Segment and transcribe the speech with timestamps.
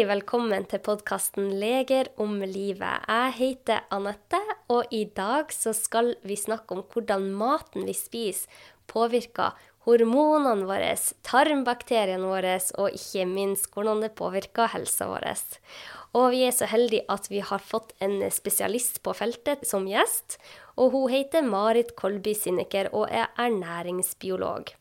[0.00, 3.02] Hjertelig velkommen til podkasten 'Leger om livet'.
[3.04, 4.40] Jeg heter Anette,
[4.72, 8.48] og i dag så skal vi snakke om hvordan maten vi spiser,
[8.88, 9.52] påvirker
[9.84, 15.28] hormonene våre, tarmbakteriene våre, og ikke minst hvordan det påvirker helsa vår.
[16.16, 20.40] Og vi er så heldige at vi har fått en spesialist på feltet som gjest.
[20.80, 24.79] Og hun heter Marit Kolby Sinneker og er ernæringsbiolog.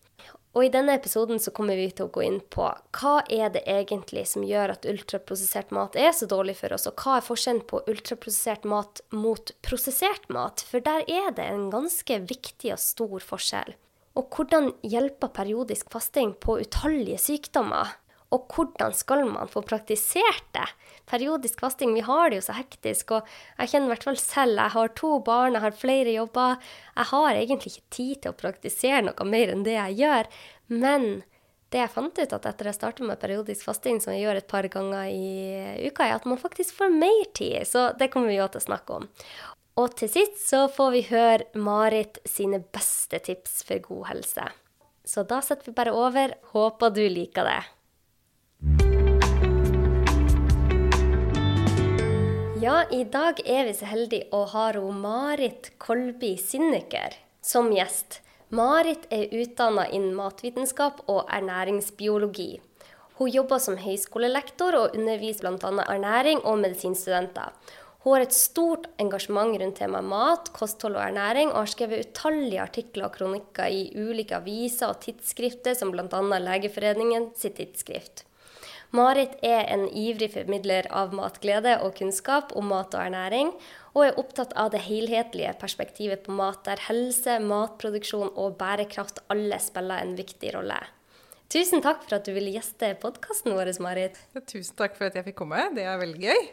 [0.60, 3.62] Og i denne episoden så kommer vi til å gå inn på hva er det
[3.64, 7.62] egentlig som gjør at ultraprosessert mat er så dårlig for oss, og hva er forskjellen
[7.70, 10.60] på ultraprosessert mat mot prosessert mat?
[10.68, 13.72] For der er det en ganske viktig og stor forskjell.
[14.20, 17.96] Og hvordan hjelper periodisk fasting på utallige sykdommer?
[18.36, 20.68] Og hvordan skal man få praktisert det?
[21.10, 24.62] Periodisk fasting, vi har det jo så hektisk, og jeg kjenner i hvert fall selv,
[24.62, 26.60] jeg har to barn, jeg har flere jobber.
[26.94, 30.30] Jeg har egentlig ikke tid til å praktisere noe mer enn det jeg gjør.
[30.70, 31.08] Men
[31.74, 34.50] det jeg fant ut at etter jeg starta med periodisk fasting, som jeg gjør et
[34.50, 37.66] par ganger i uka, er at man faktisk får mer tid.
[37.70, 39.10] Så det kommer vi jo til å snakke om.
[39.80, 44.48] Og til sist så får vi høre Marit sine beste tips for god helse.
[45.08, 46.36] Så da setter vi bare over.
[46.54, 47.62] Håper du liker det.
[52.60, 58.18] Ja, i dag er vi så heldige å ha Marit Kolby Sinneker som gjest.
[58.52, 62.60] Marit er utdanna innen matvitenskap og ernæringsbiologi.
[63.16, 65.86] Hun jobber som høyskolelektor og underviser bl.a.
[65.88, 67.56] ernæring og medisinstudenter.
[68.04, 72.66] Hun har et stort engasjement rundt temaet mat, kosthold og ernæring, og har skrevet utallige
[72.66, 76.10] artikler og kronikker i ulike aviser og tidsskrifter, som bl.a.
[76.44, 78.26] Legeforeningen sitt tidsskrift.
[78.96, 83.52] Marit er en ivrig formidler av matglede og kunnskap om mat og ernæring,
[83.94, 89.60] og er opptatt av det helhetlige perspektivet på mat, der helse, matproduksjon og bærekraft alle
[89.62, 90.80] spiller en viktig rolle.
[91.54, 94.18] Tusen takk for at du ville gjeste podkasten vår, Marit.
[94.34, 95.70] Ja, tusen takk for at jeg fikk komme.
[95.78, 96.50] Det er veldig gøy.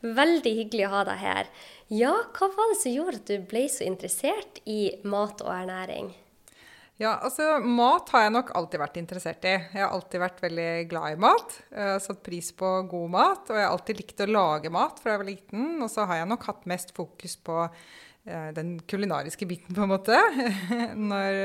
[0.00, 1.50] Veldig hyggelig å ha deg her.
[1.90, 6.14] Ja, hva var det som gjorde at du ble så interessert i mat og ernæring?
[7.00, 9.54] Ja, altså Mat har jeg nok alltid vært interessert i.
[9.56, 11.54] Jeg har alltid vært veldig glad i mat.
[11.72, 15.00] Jeg har satt pris på god mat, og jeg har alltid likt å lage mat
[15.00, 15.64] fra jeg var liten.
[15.80, 19.94] Og så har jeg nok hatt mest fokus på eh, den kulinariske biten, på en
[19.94, 20.20] måte,
[21.08, 21.40] Når,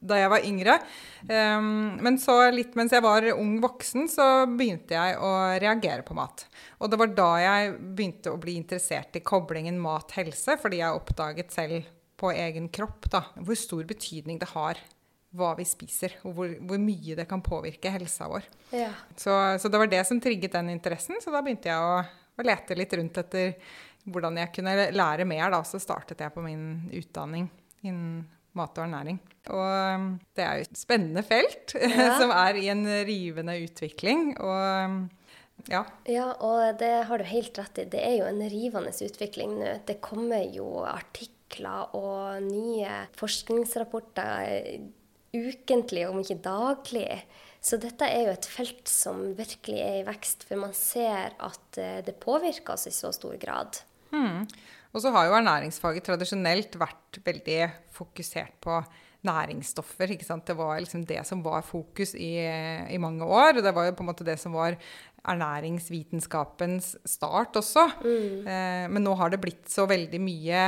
[0.00, 0.80] da jeg var yngre.
[1.28, 6.16] Um, men så litt mens jeg var ung voksen, så begynte jeg å reagere på
[6.16, 6.48] mat.
[6.80, 11.60] Og det var da jeg begynte å bli interessert i koblingen mat-helse, fordi jeg oppdaget
[11.60, 14.80] selv på egen kropp da, hvor stor betydning det har
[15.32, 18.44] hva vi spiser, og hvor, hvor mye det kan påvirke helsa vår.
[18.76, 18.90] Ja.
[19.16, 22.02] Så, så, det var det som trigget den interessen, så da begynte jeg å,
[22.36, 23.54] å, lete litt rundt etter
[24.12, 25.46] hvordan jeg kunne lære mer.
[25.54, 25.62] Da.
[25.64, 27.48] Så startet jeg på min utdanning
[27.80, 28.26] innen
[28.58, 29.16] mat og ernæring.
[29.48, 30.06] Og um,
[30.36, 32.12] det er jo et spennende felt ja.
[32.20, 34.34] som er i en rivende utvikling.
[34.36, 35.02] og um,
[35.70, 35.84] ja.
[36.10, 37.86] ja, og det har du helt rett i.
[37.88, 39.76] Det er jo en rivende utvikling nå.
[39.88, 44.80] Det kommer jo artikler artikler og nye forskningsrapporter
[45.32, 47.22] ukentlig, om ikke daglig.
[47.62, 51.78] Så dette er jo et felt som virkelig er i vekst, for man ser at
[51.78, 53.78] eh, det påvirker oss i så stor grad.
[54.10, 54.44] Mm.
[54.92, 58.82] Og så har jo ernæringsfaget tradisjonelt vært veldig fokusert på
[59.22, 60.10] næringsstoffer.
[60.10, 60.44] ikke sant?
[60.46, 62.34] Det var liksom det som var fokus i,
[62.90, 63.56] i, mange år.
[63.56, 64.76] Og det var jo på en måte det som var
[65.22, 67.86] ernæringsvitenskapens start også.
[68.02, 68.42] Mm.
[68.42, 70.66] Eh, men nå har det blitt så veldig mye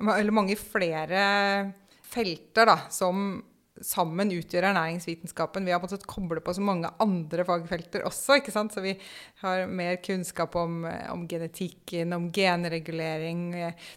[0.00, 1.72] eller mange flere
[2.14, 3.42] felter da, som
[3.82, 5.64] sammen utgjør ernæringsvitenskapen.
[5.66, 8.38] Vi har måttet koble på så mange andre fagfelter også.
[8.38, 8.74] ikke sant?
[8.74, 8.94] Så vi
[9.42, 13.50] har mer kunnskap om, om genetikken, om genregulering.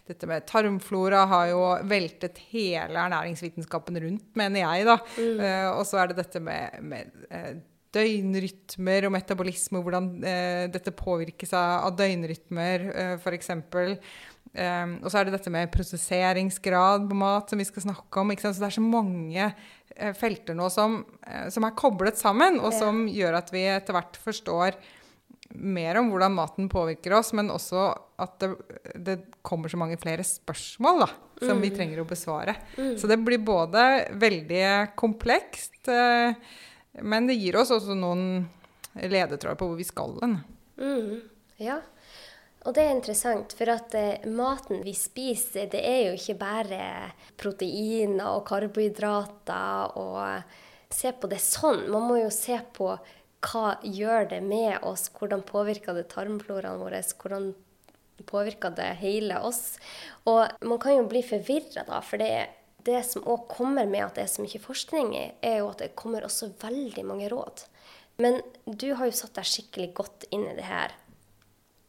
[0.08, 4.86] Dette med tarmflora har jo veltet hele ernæringsvitenskapen rundt, mener jeg.
[4.88, 4.98] da.
[5.16, 5.42] Mm.
[5.42, 7.52] Uh, og så er det dette med, med uh,
[7.94, 13.52] døgnrytmer og metabolisme, hvordan eh, dette påvirkes av, av døgnrytmer, eh, f.eks.
[14.56, 18.32] Um, og så er det dette med prosesseringsgrad på mat som vi skal snakke om.
[18.32, 22.72] Så det er så mange uh, felter nå som, uh, som, er koblet sammen, og
[22.72, 22.78] ja.
[22.80, 24.78] som gjør at vi etter hvert forstår
[25.58, 27.86] mer om hvordan maten påvirker oss, men også
[28.20, 28.50] at det,
[29.00, 29.16] det
[29.46, 31.08] kommer så mange flere spørsmål da,
[31.40, 31.62] som mm.
[31.64, 32.56] vi trenger å besvare.
[32.76, 32.96] Mm.
[33.00, 33.84] Så det blir både
[34.20, 34.64] veldig
[34.98, 36.32] komplekst, uh,
[37.04, 38.48] men det gir oss også noen
[38.98, 40.40] ledetråder på hvor vi skal hen.
[40.80, 41.20] Mm.
[41.62, 41.80] Ja.
[42.66, 46.80] Og det er interessant, for at eh, maten vi spiser, det er jo ikke bare
[47.38, 50.56] proteiner og karbohydrater og
[50.88, 51.82] Se på det sånn.
[51.92, 52.94] Man må jo se på
[53.44, 57.50] hva gjør det med oss, hvordan påvirker det tarmfloraen vår, hvordan
[58.26, 59.76] påvirker det hele oss.
[60.26, 62.48] Og man kan jo bli forvirra da, for det,
[62.88, 65.94] det som òg kommer med at det er så mye forskning er jo at det
[65.98, 67.66] kommer også veldig mange råd.
[68.18, 70.96] Men du har jo satt deg skikkelig godt inn i det her.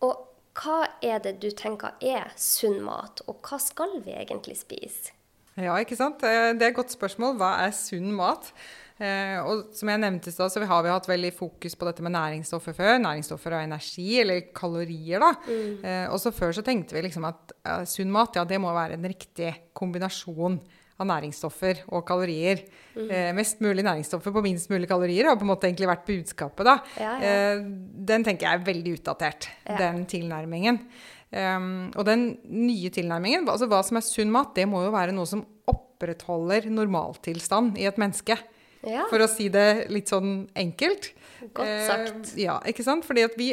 [0.06, 0.29] Og
[0.60, 5.16] hva er det du tenker er sunn mat, og hva skal vi egentlig spise?
[5.60, 6.24] Ja, ikke sant.
[6.24, 7.36] Eh, det er et godt spørsmål.
[7.40, 8.52] Hva er sunn mat?
[9.00, 12.76] Eh, og som jeg nevnte så har vi hatt veldig fokus på dette med næringsstoffer
[12.76, 12.98] før.
[13.04, 15.34] Næringsstoffer og energi, eller kalorier, da.
[15.48, 15.84] Mm.
[15.84, 17.56] Eh, og så før så tenkte vi liksom at
[17.90, 20.60] sunn mat, ja, det må være en riktig kombinasjon
[21.00, 22.64] av næringsstoffer og kalorier.
[22.96, 23.06] Mm.
[23.08, 26.68] Eh, mest mulig næringsstoffer på minst mulig kalorier har på en måte egentlig vært budskapet,
[26.68, 26.76] da.
[27.00, 27.30] Ja, ja.
[27.30, 27.64] Eh,
[28.10, 29.80] den tenker jeg er veldig utdatert, ja.
[29.80, 30.84] den tilnærmingen.
[31.30, 35.14] Um, og den nye tilnærmingen, altså hva som er sunn mat, det må jo være
[35.14, 38.40] noe som opprettholder normaltilstand i et menneske.
[38.82, 39.06] Ja.
[39.12, 41.12] For å si det litt sånn enkelt.
[41.54, 42.34] Godt sagt.
[42.34, 43.06] Eh, ja, ikke sant?
[43.06, 43.52] Fordi at vi,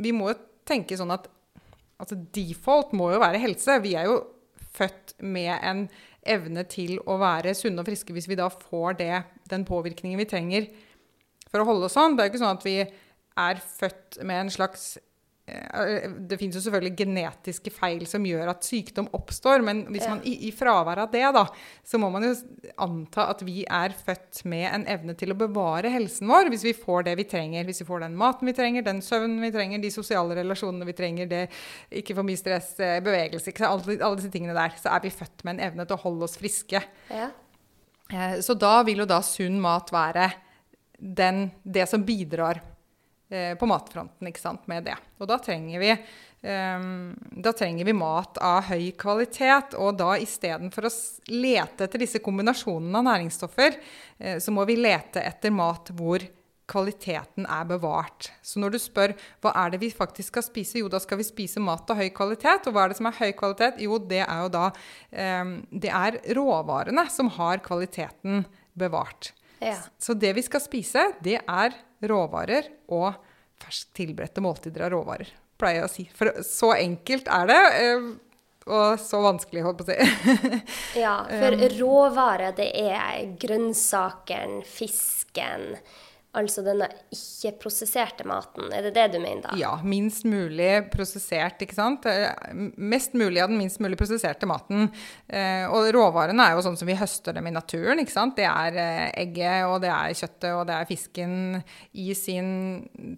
[0.00, 0.32] vi må
[0.68, 1.28] tenke sånn at
[2.00, 3.76] altså default må jo være helse.
[3.84, 4.20] Vi er jo
[4.76, 5.84] født med en
[6.26, 10.28] evne til å være sunne og friske hvis vi da får det, den påvirkningen vi
[10.28, 10.68] trenger
[11.50, 12.16] for å holde oss sånn.
[12.16, 12.76] Det er jo ikke sånn at vi
[13.40, 14.92] er født med en slags
[16.28, 20.34] det finnes jo selvfølgelig genetiske feil som gjør at sykdom oppstår, men hvis man i,
[20.48, 21.44] i fravær av det, da,
[21.86, 22.32] så må man jo
[22.80, 26.74] anta at vi er født med en evne til å bevare helsen vår hvis vi
[26.76, 27.66] får det vi trenger.
[27.68, 30.96] Hvis vi får den maten vi trenger, den søvnen vi trenger, de sosiale relasjonene vi
[30.98, 31.44] trenger, det
[32.02, 35.46] ikke for mye stress, eh, bevegelse, alle, alle, disse tingene der, så er vi født
[35.46, 36.82] med en evne til å holde oss friske.
[37.10, 37.30] Ja.
[38.10, 40.30] Eh, så da vil jo da sunn mat være
[41.00, 42.69] den, det som bidrar Eh,
[43.30, 44.96] på matfronten ikke sant, med det.
[45.22, 45.92] Og da trenger vi
[46.42, 49.76] um, da trenger vi mat av høy kvalitet.
[49.78, 50.92] Og da istedenfor å
[51.32, 56.24] lete etter disse kombinasjonene av næringsstoffer, uh, så må vi lete etter mat hvor
[56.70, 58.28] kvaliteten er bevart.
[58.46, 61.26] Så når du spør hva er det vi faktisk skal spise, jo da skal vi
[61.26, 62.68] spise mat av høy kvalitet.
[62.68, 63.82] Og hva er det som er høy kvalitet?
[63.82, 68.44] Jo, det er jo da um, Det er råvarene som har kvaliteten
[68.78, 69.32] bevart.
[69.60, 69.76] Ja.
[70.00, 71.76] Så det vi skal spise, det er
[72.08, 73.12] råvarer og
[73.60, 75.30] ferskt tilberedte måltider av råvarer.
[75.60, 76.06] Pleier jeg å si.
[76.16, 77.62] For så enkelt er det.
[77.84, 78.10] Eh,
[78.70, 80.52] og så vanskelig, holdt på å si.
[81.04, 85.74] ja, for um, råvarer, det er grønnsakene, fisken,
[86.38, 88.68] Altså denne ikke-prosesserte maten.
[88.70, 89.54] Er det det du mener da?
[89.58, 89.72] Ja.
[89.82, 92.06] Minst mulig prosessert, ikke sant.
[92.06, 92.30] Eh,
[92.78, 94.92] mest mulig av den minst mulig prosesserte maten.
[95.26, 98.38] Eh, og råvarene er jo sånn som vi høster dem i naturen, ikke sant.
[98.38, 101.34] Det er eh, egget, og det er kjøttet, og det er fisken
[101.98, 102.54] i sin,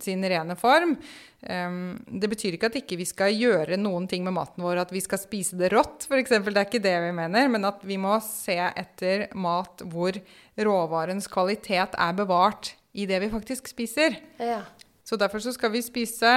[0.00, 0.96] sin rene form.
[1.42, 4.92] Um, det betyr ikke at ikke vi skal gjøre noen ting med maten vår, at
[4.94, 6.32] vi skal spise det rått, f.eks.
[6.32, 7.50] Det er ikke det vi mener.
[7.52, 10.16] Men at vi må se etter mat hvor
[10.56, 14.16] råvarens kvalitet er bevart i det vi faktisk spiser.
[14.36, 14.62] Ja.
[15.04, 16.32] Så derfor så skal vi spise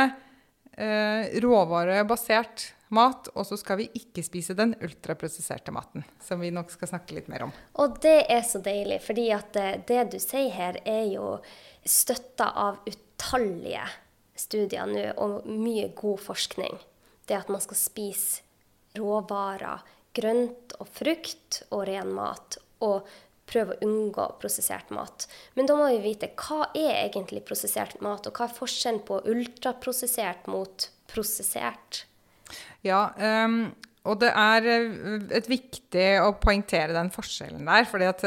[0.72, 6.72] eh, råvarebasert mat, og så skal vi ikke spise den ultraprosesserte maten, som vi nok
[6.74, 7.54] skal snakke litt mer om.
[7.82, 11.36] Og det er så deilig, fordi at det, det du sier her, er jo
[11.86, 13.86] støtta av utallige
[14.36, 16.78] studier nå, og mye god forskning.
[17.26, 18.44] Det at man skal spise
[18.96, 19.84] råvarer,
[20.16, 23.08] grønt og frukt og ren mat, og
[23.50, 25.28] prøve å unngå prosessert mat.
[25.56, 29.22] Men da må vi vite hva er egentlig prosessert mat, og hva er forskjellen på
[29.32, 32.06] ultraprosessert mot prosessert?
[32.86, 33.74] Ja, um,
[34.06, 37.88] og det er eh, et viktig å poengtere den forskjellen der.
[37.90, 38.24] For at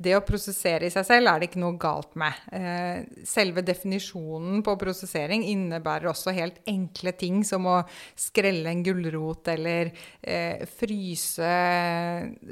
[0.00, 2.36] det å prosessere i seg selv er det ikke noe galt med.
[2.56, 7.78] Eh, selve definisjonen på prosessering innebærer også helt enkle ting som å
[8.18, 9.92] skrelle en gulrot eller
[10.78, 11.50] fryse,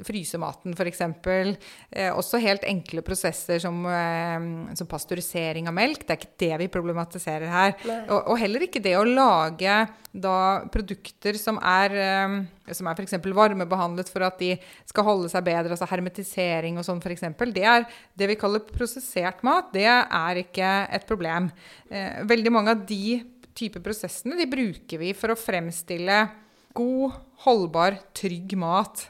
[0.06, 1.02] fryse maten, f.eks.
[2.14, 3.84] Også helt enkle prosesser som,
[4.78, 6.04] som pasteurisering av melk.
[6.04, 7.74] Det er ikke det vi problematiserer her.
[8.08, 9.80] Og, og, heller ikke det å lage
[10.12, 10.38] da
[10.72, 11.94] produkter som er
[12.76, 13.16] som er f.eks.
[13.22, 14.54] varmebehandlet for at de
[14.88, 17.86] skal holde seg bedre, altså hermetisering og sånn f.eks., det er
[18.18, 19.72] det vi kaller prosessert mat.
[19.74, 21.50] Det er ikke et problem.
[21.88, 23.20] Eh, veldig mange av de
[23.58, 26.20] type prosessene de bruker vi for å fremstille
[26.78, 29.08] god, holdbar, trygg mat.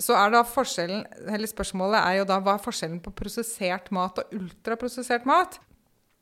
[0.00, 4.18] Så er da forskjellen, eller Spørsmålet er jo da hva er forskjellen på prosessert mat
[4.18, 5.60] og ultraprosessert mat?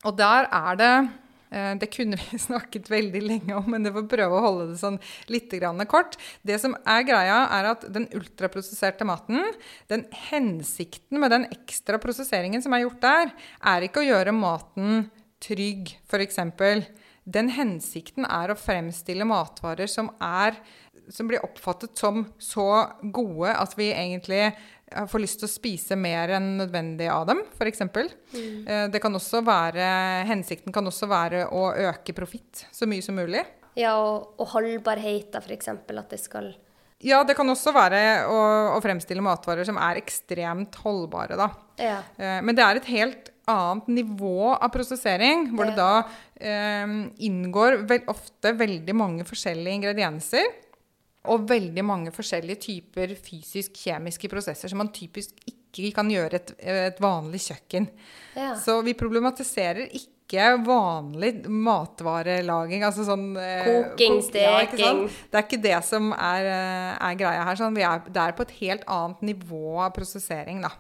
[0.05, 0.95] Og der er det
[1.53, 4.99] det kunne vi snakket veldig lenge om, men det får prøve å holde det sånn
[5.33, 5.53] litt
[5.91, 6.17] kort.
[6.43, 9.45] Det som er greia, er at den ultraprosesserte maten,
[9.93, 13.35] den hensikten med den ekstra prosesseringen som er gjort der,
[13.75, 15.11] er ikke å gjøre maten
[15.43, 16.39] trygg, f.eks.
[17.23, 20.57] Den hensikten er å fremstille matvarer som, er,
[21.13, 22.69] som blir oppfattet som så
[23.15, 24.53] gode at vi egentlig
[25.09, 27.85] får lyst til å spise mer enn nødvendig av dem, f.eks.
[27.85, 28.67] Mm.
[28.67, 29.89] Eh, kan være,
[30.29, 33.45] hensikten kan også være å øke profitt så mye som mulig.
[33.79, 35.73] Ja, og, og holdbarhet, f.eks.
[35.73, 36.53] At det skal
[37.03, 38.41] Ja, det kan også være å,
[38.77, 41.49] å, fremstille matvarer som er ekstremt holdbare, da.
[41.81, 42.01] Ja.
[42.17, 46.05] Eh, Men det er et helt annet nivå av prosessering, hvor det da
[46.39, 46.93] eh,
[47.27, 50.53] inngår vel, ofte veldig mange forskjellige ingredienser.
[51.31, 56.99] Og veldig mange forskjellige typer fysisk-kjemiske prosesser som man typisk ikke kan gjøre et, et
[57.01, 57.87] vanlig kjøkken.
[58.35, 58.57] Ja.
[58.59, 62.83] Så vi problematiserer ikke vanlig matvarelaging.
[62.87, 65.03] Altså sånn eh, Koking, kok- ja, steking.
[65.09, 65.19] sant?
[65.31, 67.59] Det er ikke det som er, eh, er greia her.
[67.61, 67.77] Sånn.
[67.77, 70.73] Vi er, det er på et helt annet nivå av prosessering, da.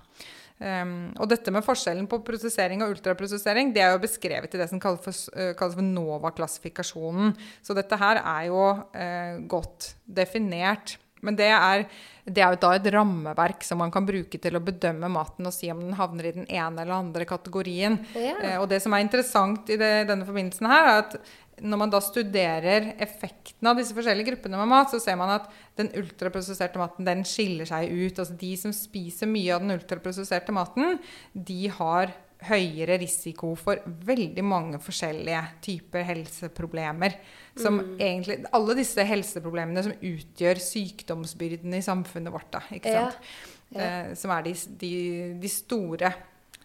[0.62, 4.69] Um, og dette med forskjellen på prosessering og ultraprosessering, det er jo beskrevet i det
[4.71, 7.33] som kalles for, eh, for NOVA-klassifikasjonen.
[7.66, 10.97] Så dette her er jo uh, godt definert.
[11.23, 11.85] Men det er,
[12.26, 15.54] det er jo da et rammeverk som man kan bruke til å bedømme maten og
[15.54, 17.99] si om den havner i den ene eller andre kategorien.
[18.14, 18.38] Ja.
[18.38, 21.19] Uh, og det som er interessant i det, denne forbindelsen her, er at
[21.61, 25.50] når man da studerer effekten av disse forskjellige gruppene med mat, så ser man at
[25.78, 28.18] den ultraprosesserte maten den skiller seg ut.
[28.18, 30.99] Altså de som spiser mye av den ultraprosesserte maten,
[31.32, 37.14] de har høyere risiko for veldig mange forskjellige typer helseproblemer.
[37.59, 42.50] Som egentlig, alle disse helseproblemene som utgjør sykdomsbyrden i samfunnet vårt.
[42.54, 43.09] Da, ikke Ja.
[43.73, 43.80] Ja.
[43.80, 44.92] Eh, som er de, de,
[45.40, 46.12] de store.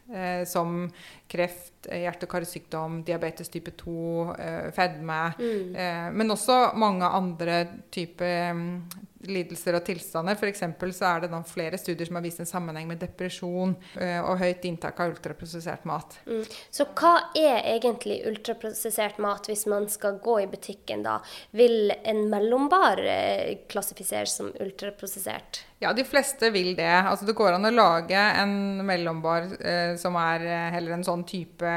[0.08, 0.86] Eh, som
[1.27, 5.22] kreft, hjerte- og karsykdom, diabetes type 2, eh, fedme.
[5.39, 7.60] Eh, men også mange andre
[7.91, 10.38] typer mm, lidelser og tilstander.
[10.38, 10.63] F.eks.
[10.98, 14.39] så er det da flere studier som har vist en sammenheng med depresjon eh, og
[14.41, 16.20] høyt inntak av ultraprosessert mat.
[16.27, 16.44] Mm.
[16.74, 21.17] Så hva er egentlig ultraprosessert mat hvis man skal gå i butikken da?
[21.58, 25.63] Vil en mellombar eh, klassifiseres som ultraprosessert?
[25.79, 26.89] Ja, de fleste vil det.
[26.89, 31.25] Altså det går an å lage en mellombar eh, som er eh, heller en sånn
[31.27, 31.74] type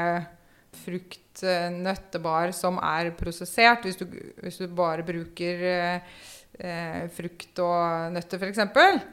[0.83, 3.83] frukt, eh, nøttebar som er prosessert.
[3.87, 4.05] Hvis du,
[4.43, 6.13] hvis du bare bruker eh,
[6.61, 8.61] eh, frukt og nøtter, f.eks.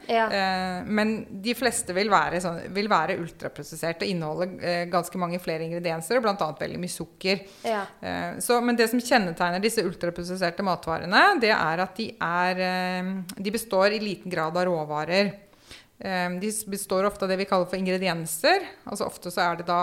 [0.07, 0.27] Ja.
[0.29, 5.39] Eh, men de fleste vil være, sånn, vil være ultraprosessert og inneholde eh, ganske mange
[5.43, 6.49] flere ingredienser, og bl.a.
[6.63, 7.43] veldig mye sukker.
[7.67, 7.83] Ja.
[7.99, 12.63] Eh, Så, men det som kjennetegner disse ultraprosesserte matvarene, det er at de, er,
[13.35, 15.35] de består i liten grad av råvarer.
[15.99, 18.63] Eh, De består ofte av det vi kaller for ingredienser.
[18.87, 19.79] Altså Ofte så er det da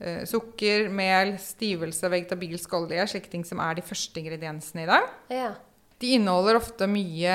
[0.00, 5.02] eh, sukker, mel, stivelse, vegetabilsk olje, slike ting som er de første ingrediensene i det.
[5.36, 5.54] ja.
[5.98, 7.32] De inneholder ofte mye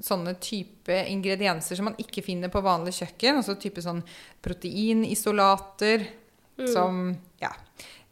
[0.00, 3.36] sånne type ingredienser som man ikke finner på vanlig kjøkken.
[3.42, 4.00] Altså type sånn
[4.40, 6.06] proteinisolater
[6.72, 7.50] som Ja.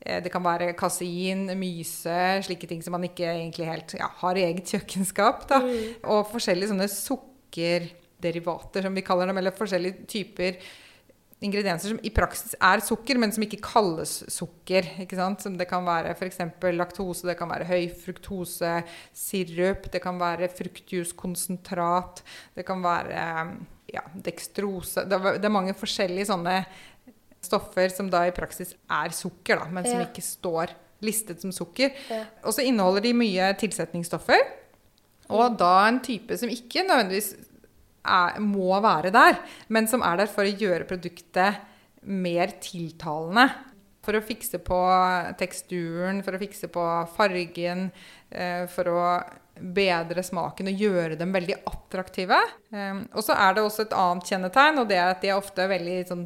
[0.04, 4.34] eh, Det kan være kasein, myse, slike ting som man ikke egentlig helt ja, har
[4.36, 5.48] i eget kjøkkenskap.
[5.48, 5.60] Da.
[6.04, 6.88] Og forskjellige sånne
[8.20, 10.58] sukkerderivater, som vi kaller dem, eller forskjellige typer
[11.40, 14.84] ingredienser som i praksis er sukker, men som ikke kalles sukker.
[15.00, 15.16] Ikke?
[15.40, 16.38] Som det kan være f.eks.
[16.76, 18.82] laktose, det kan være høyfruktose,
[19.16, 22.22] sirup, det kan være fruktjuskonsentrat,
[22.54, 23.56] det kan være
[23.90, 26.60] ja, dekstrose det det er mange forskjellige sånne
[27.42, 30.06] stoffer som da i praksis er sukker, da, men som Ja.
[30.06, 31.90] ikke står listet som sukker.
[32.10, 32.26] Ja.
[32.44, 34.44] Og så inneholder de mye tilsetningsstoffer.
[35.30, 37.34] Og da en type som ikke nødvendigvis
[38.04, 41.60] er, må være der, men som er der for å gjøre produktet
[42.02, 43.48] mer tiltalende.
[44.00, 44.78] For å fikse på
[45.38, 47.90] teksturen, for å fikse på fargen,
[48.32, 49.00] eh, for å
[49.60, 52.38] bedre smaken og gjøre dem veldig attraktive.
[52.72, 55.40] Eh, og så er det også et annet kjennetegn, og det er at de er
[55.40, 56.24] ofte veldig sånn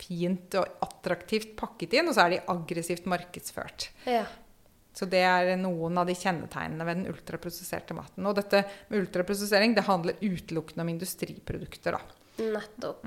[0.00, 3.90] fint og attraktivt pakket inn, og så er de aggressivt markedsført.
[4.08, 4.24] ja.
[4.94, 8.26] Så det er noen av de kjennetegnene ved den ultraprosesserte maten.
[8.30, 11.98] Og dette med ultraprosessering det handler utelukkende om industriprodukter.
[11.98, 12.20] da.
[12.36, 13.06] Nettopp.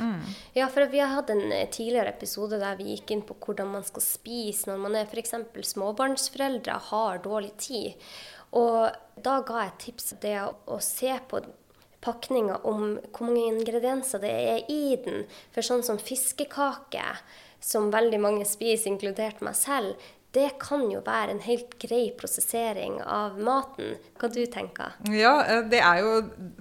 [0.56, 3.74] Ja, for vi har hatt en eh, tidligere episode der vi gikk inn på hvordan
[3.74, 5.34] man skal spise når man er f.eks.
[5.74, 8.06] småbarnsforeldre og har dårlig tid.
[8.56, 8.88] Og
[9.24, 11.42] da ga jeg tips det å, å se på
[12.08, 15.26] pakninga om hvor mange ingredienser det er i den.
[15.52, 17.04] For sånn som fiskekake,
[17.60, 19.98] som veldig mange spiser, inkludert meg selv,
[20.36, 23.96] det kan jo være en helt grei prosessering av maten.
[24.20, 26.12] Hva du tenker Ja, eh, det er jo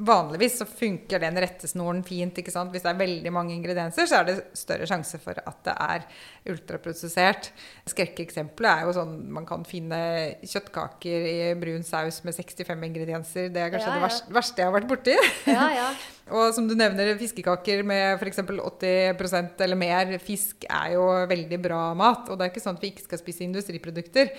[0.07, 2.39] Vanligvis så funker den rettesnoren fint.
[2.39, 2.71] ikke sant?
[2.73, 6.07] Hvis det er veldig mange ingredienser, så er det større sjanse for at det er
[6.53, 7.51] ultraprosessert.
[7.91, 10.01] Skrekkeksempelet er jo sånn man kan finne
[10.43, 13.49] kjøttkaker i brun saus med 65 ingredienser.
[13.55, 14.07] Det er kanskje Ja, det ja.
[14.09, 15.17] verste, verste jeg har vært borti.
[15.47, 15.89] Ja, ja.
[16.27, 18.41] Og som du nevner, fiskekaker med f.eks.
[18.43, 22.27] 80% eller mer fisk er jo veldig bra mat.
[22.27, 24.33] Og det er ikke sånn at vi ikke skal spise industriprodukter.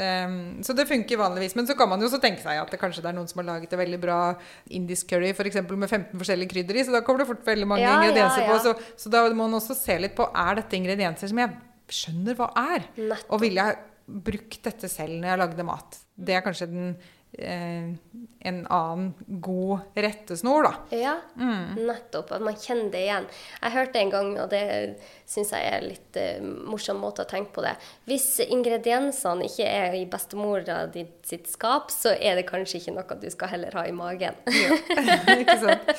[0.00, 1.52] Ehm, så det funker vanligvis.
[1.58, 3.42] Men så kan man jo også tenke seg at det kanskje det er noen som
[3.42, 4.18] har laget et veldig bra
[4.72, 7.68] indisk curry for eksempel, med 15 forskjellige krydder i, så da kommer det fort veldig
[7.68, 8.56] mange ingredienser på.
[8.64, 11.53] Så, så da må man også se litt på er dette ingredienser som jeg
[11.94, 12.88] skjønner hva er.
[12.98, 13.34] Nettopp.
[13.34, 16.00] Og ville jeg brukt dette selv når jeg lagde mat?
[16.14, 16.90] Det er kanskje den
[17.38, 20.74] en annen god rettesnor, da.
[20.96, 21.14] Ja,
[21.76, 22.32] nettopp.
[22.32, 23.26] At man kjenner det igjen.
[23.62, 24.62] Jeg hørte en gang, og det
[25.26, 27.72] syns jeg er litt eh, morsom måte å tenke på det
[28.04, 30.82] Hvis ingrediensene ikke er i bestemora
[31.24, 34.36] sitt skap, så er det kanskje ikke noe du skal heller ha i magen.
[34.52, 34.78] ja.
[35.40, 35.94] ikke sant?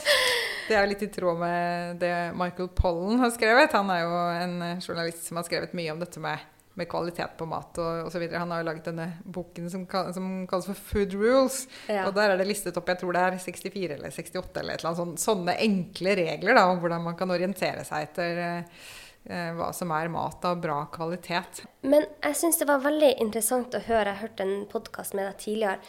[0.65, 3.74] Det er litt i tråd med det Michael Pollen har skrevet.
[3.77, 6.42] Han er jo en journalist som har skrevet mye om dette med,
[6.75, 8.25] med kvalitet på mat og osv.
[8.34, 11.63] Han har jo laget denne boken som, som kalles for Food Rules.
[11.88, 12.05] Ja.
[12.08, 14.84] Og der er det listet opp jeg tror det er 64 eller 68 eller et
[14.84, 18.82] eller annet sånt, sånne enkle regler da, om hvordan man kan orientere seg etter eh,
[19.29, 21.63] eh, hva som er mat av bra kvalitet.
[21.88, 24.12] Men jeg syns det var veldig interessant å høre.
[24.12, 25.79] Jeg hørte en podkast med deg tidligere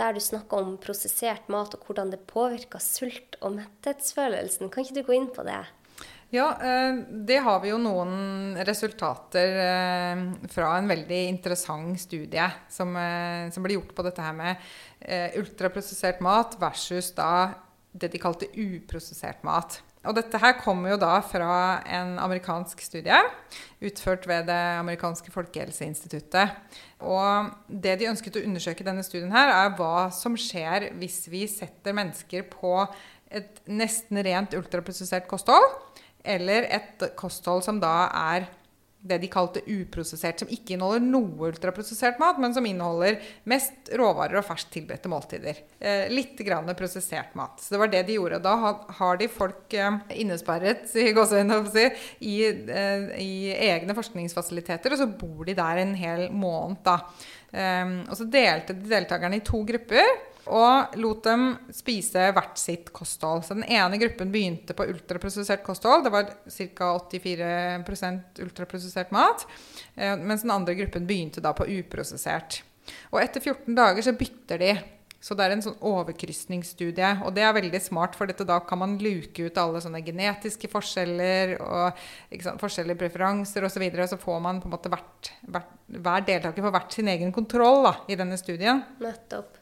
[0.00, 4.72] der du snakka om prosessert mat og hvordan det påvirker sult- og metthetsfølelsen.
[4.72, 5.60] Kan ikke du gå inn på det?
[6.32, 12.94] Ja, eh, det har vi jo noen resultater eh, fra en veldig interessant studie som,
[12.96, 14.70] eh, som ble gjort på dette her med
[15.36, 17.52] ultraprosessert mat versus da
[17.92, 19.82] det de kalte uprosessert mat.
[20.08, 23.18] Og dette her kommer jo da fra en amerikansk studie
[23.84, 26.56] utført ved det amerikanske folkehelseinstituttet.
[27.04, 31.26] Og det de ønsket å undersøke i denne studien her, er hva som skjer hvis
[31.28, 32.78] vi setter mennesker på
[33.32, 35.68] et nesten rent ultraprosessert kosthold,
[36.22, 38.50] eller et kosthold som da er
[39.02, 43.18] det de kalte uprosessert, som ikke inneholder noe ultraprosessert mat, men som inneholder
[43.50, 45.58] mest råvarer og ferskt tilberedte måltider.
[45.82, 47.58] Eh, litt grann prosessert mat.
[47.58, 48.38] Så det var det de gjorde.
[48.44, 48.54] Da
[49.00, 51.08] har de folk eh, innesperret i,
[52.30, 53.32] i, eh, i
[53.72, 56.78] egne forskningsfasiliteter, og så bor de der en hel måned.
[56.86, 57.00] da.
[57.50, 60.30] Eh, og så delte de deltakerne i to grupper.
[60.50, 63.44] Og lot dem spise hvert sitt kosthold.
[63.46, 66.06] Så den ene gruppen begynte på ultraprosessert kosthold.
[66.06, 66.32] Det var
[66.74, 66.88] ca.
[66.98, 67.52] 84
[68.42, 69.46] ultraprosessert mat.
[69.94, 72.62] eh, Mens den andre gruppen begynte da på uprosessert.
[73.12, 74.74] Og etter 14 dager så bytter de.
[75.22, 77.12] Så det er en sånn overkrysningsstudie.
[77.22, 80.66] Og det er veldig smart, for dette da kan man luke ut alle sånne genetiske
[80.72, 82.02] forskjeller og
[82.42, 83.86] sant, forskjellige preferanser osv.
[83.86, 86.98] Og, så og så får man på en måte hvert, hvert, hver deltaker får hvert
[86.98, 88.82] sin egen kontroll da, i denne studien.
[88.98, 89.61] Nettopp.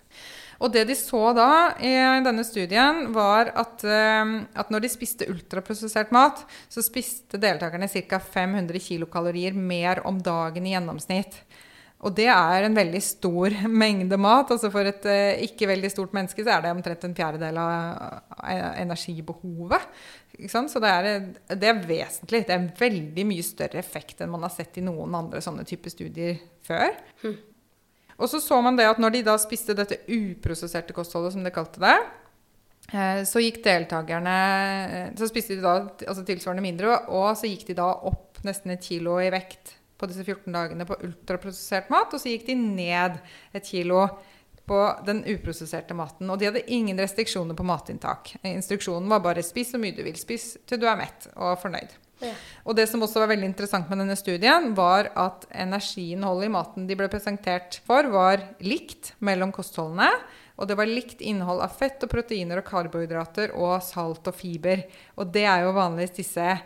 [0.60, 1.94] Og det de så da i
[2.24, 8.20] denne studien, var at, eh, at når de spiste ultraprosessert mat, så spiste deltakerne ca.
[8.20, 11.40] 500 kilokalorier mer om dagen i gjennomsnitt.
[12.00, 14.52] Og det er en veldig stor mengde mat.
[14.52, 18.20] altså For et eh, ikke veldig stort menneske så er det omtrent en fjerdedel av
[18.40, 19.84] av energibehovet.
[20.48, 21.08] Så det er,
[21.52, 22.44] det er vesentlig.
[22.46, 25.66] Det er en veldig mye større effekt enn man har sett i noen andre sånne
[25.68, 26.94] typer studier før.
[28.20, 31.52] Og så så man det at når de da spiste dette uprosesserte kostholdet, som de
[31.54, 31.96] kalte det,
[32.92, 34.38] eh, så gikk deltakerne
[34.87, 38.74] eh, Så spiste de da altså tilsvarende mindre, og så gikk de da opp nesten
[38.74, 42.56] et kilo i vekt på disse 14 dagene på ultraprosessert mat, og så gikk de
[42.61, 43.18] ned
[43.56, 44.06] et kilo
[44.70, 46.30] på den uprosesserte maten.
[46.30, 48.37] Og de hadde ingen restriksjoner på matinntak.
[48.46, 51.96] Instruksjonen var bare 'spis så mye du vil', spis til du er mett og fornøyd.
[52.64, 56.88] Og det som også var veldig interessant med denne studien, var at energiinnholdet i maten
[56.88, 60.11] de ble presentert for, var likt mellom kostholdene.
[60.61, 64.85] Og det var likt innhold av fett og proteiner og karbohydrater og salt og fiber.
[65.16, 66.59] Og det er jo vanligvis disse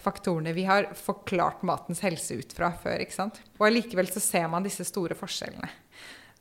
[0.00, 3.02] faktorene vi har forklart matens helse ut fra før.
[3.02, 3.42] ikke sant?
[3.58, 5.68] Og allikevel så ser man disse store forskjellene.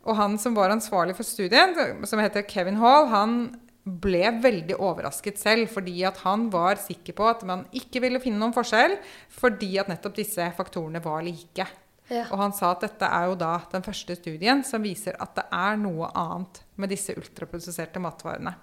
[0.05, 1.75] Og han som var ansvarlig for studien,
[2.09, 3.35] som heter Kevin Hall, han
[3.83, 8.41] ble veldig overrasket selv, fordi at han var sikker på at man ikke ville finne
[8.41, 8.97] noen forskjell,
[9.33, 11.67] fordi at nettopp disse faktorene var like.
[12.11, 12.25] Ja.
[12.27, 15.47] Og han sa at dette er jo da den første studien som viser at det
[15.55, 18.53] er noe annet med disse ultraprosesserte matvarene.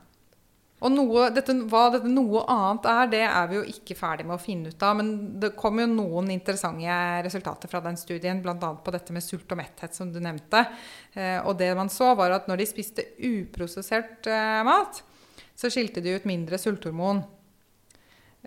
[0.79, 4.37] Og noe, dette, hva dette noe annet er, det er vi jo ikke ferdig med
[4.37, 4.95] å finne ut av.
[5.01, 5.11] Men
[5.43, 8.55] det kom jo noen interessante resultater fra den studien, bl.a.
[8.55, 10.63] på dette med sult og metthet, som du nevnte.
[11.19, 15.03] Eh, og det man så, var at når de spiste uprosessert eh, mat,
[15.59, 17.25] så skilte de ut mindre sulthormon.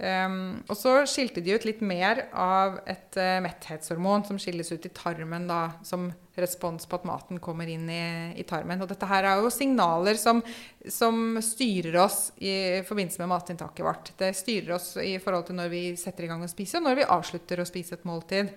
[0.02, 4.86] Um, og så skilte de ut litt mer av et uh, metthetshormon som skilles ut
[4.88, 6.08] i tarmen da, som
[6.39, 8.06] respons på at maten kommer inn i,
[8.39, 8.80] i tarmen.
[8.82, 10.39] Og dette her er jo signaler som,
[10.88, 14.13] som styrer oss i forbindelse med matinntaket vårt.
[14.17, 17.02] Det styrer oss i forhold til når vi setter i gang å spise, og når
[17.02, 18.56] vi avslutter å spise et måltid.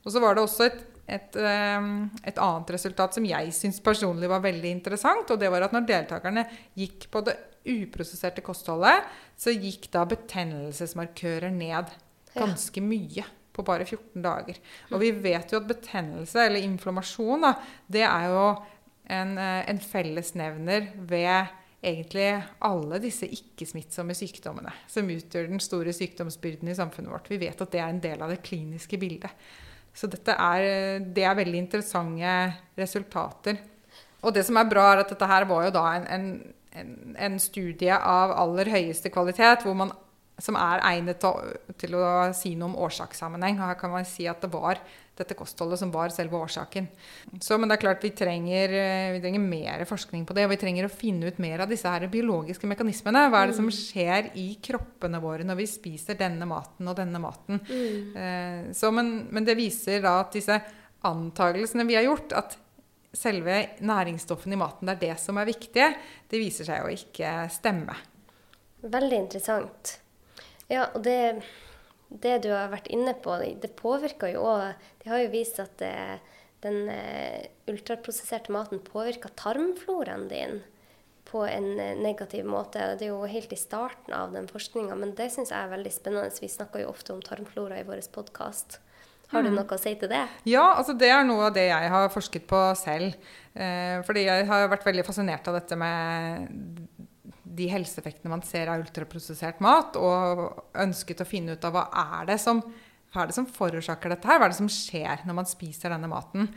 [0.00, 0.82] Og så var det også et,
[1.20, 5.30] et, um, et annet resultat som jeg syns personlig var veldig interessant.
[5.30, 6.48] Og det var at når deltakerne
[6.80, 7.36] gikk på det
[7.68, 9.04] uprosesserte kostholdet,
[9.36, 11.92] så gikk da betennelsesmarkører ned
[12.34, 14.58] ganske mye på bare 14 dager.
[14.90, 17.54] Og vi vet jo at betennelse, eller inflammasjon, da,
[17.90, 18.44] det er jo
[19.10, 22.28] en, eh, en fellesnevner ved egentlig
[22.60, 27.30] alle disse ikke-smittsomme sykdommene som utgjør den store sykdomsbyrden i samfunnet vårt.
[27.32, 29.32] Vi vet at det er en del av det kliniske bildet.
[29.96, 32.34] Så er, det er veldig interessante
[32.78, 33.58] resultater.
[34.20, 36.26] Og det som er bra, er at dette her var jo da en, en,
[36.78, 39.92] en, en studie av aller høyeste kvalitet, man,
[40.40, 42.06] som er egnet til, til å
[42.36, 43.58] si noe om årsakssammenheng.
[43.60, 44.80] Her kan man si at det var
[45.20, 46.86] dette kostholdet som var selve årsaken.
[47.42, 48.72] Så, men det er klart vi trenger,
[49.14, 51.90] vi trenger mer forskning på det, og vi trenger å finne ut mer av disse
[51.90, 53.26] her biologiske mekanismene.
[53.28, 53.76] Hva er det som mm.
[53.76, 57.60] skjer i kroppene våre når vi spiser denne maten og denne maten?
[57.68, 58.16] Mm.
[58.16, 60.56] Eh, så, men, men, det viser da at disse
[61.06, 62.56] antagelsene vi har gjort, at
[63.16, 65.90] selve næringsstoffene i maten det er det som er viktige,
[66.30, 67.96] det viser seg å ikke stemme.
[68.80, 69.96] Veldig interessant.
[70.70, 71.42] Ja, og det,
[72.08, 75.74] det du har vært inne på, det påvirker jo òg Det har jo vist at
[75.82, 76.20] det,
[76.64, 80.60] den uh, ultraprosesserte maten påvirker tarmfloraen din
[81.28, 82.94] på en uh, negativ måte.
[83.00, 85.92] Det er jo helt i starten av den forskninga, men det syns jeg er veldig
[85.94, 86.40] spennende.
[86.40, 88.78] Vi snakker jo ofte om tarmflora i vår podkast.
[89.30, 89.56] Har du mm.
[89.60, 90.24] noe å si til det?
[90.50, 93.14] Ja, altså det er noe av det jeg har forsket på selv.
[93.54, 96.50] Eh, fordi jeg har vært veldig fascinert av dette med
[97.50, 101.86] de helseeffektene man ser av ultraprosessert mat, og ønsket å finne ut av hva
[102.18, 102.62] er det som,
[103.10, 104.38] hva er det som forårsaker dette her?
[104.38, 106.50] Hva er det som skjer når man spiser denne maten?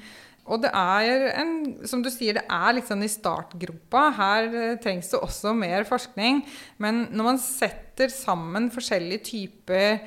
[0.43, 1.53] Og det er en,
[1.87, 4.09] som du sier, det er litt sånn i startgropa.
[4.17, 6.41] Her eh, trengs det også mer forskning.
[6.83, 10.01] Men når man setter sammen forskjellige typer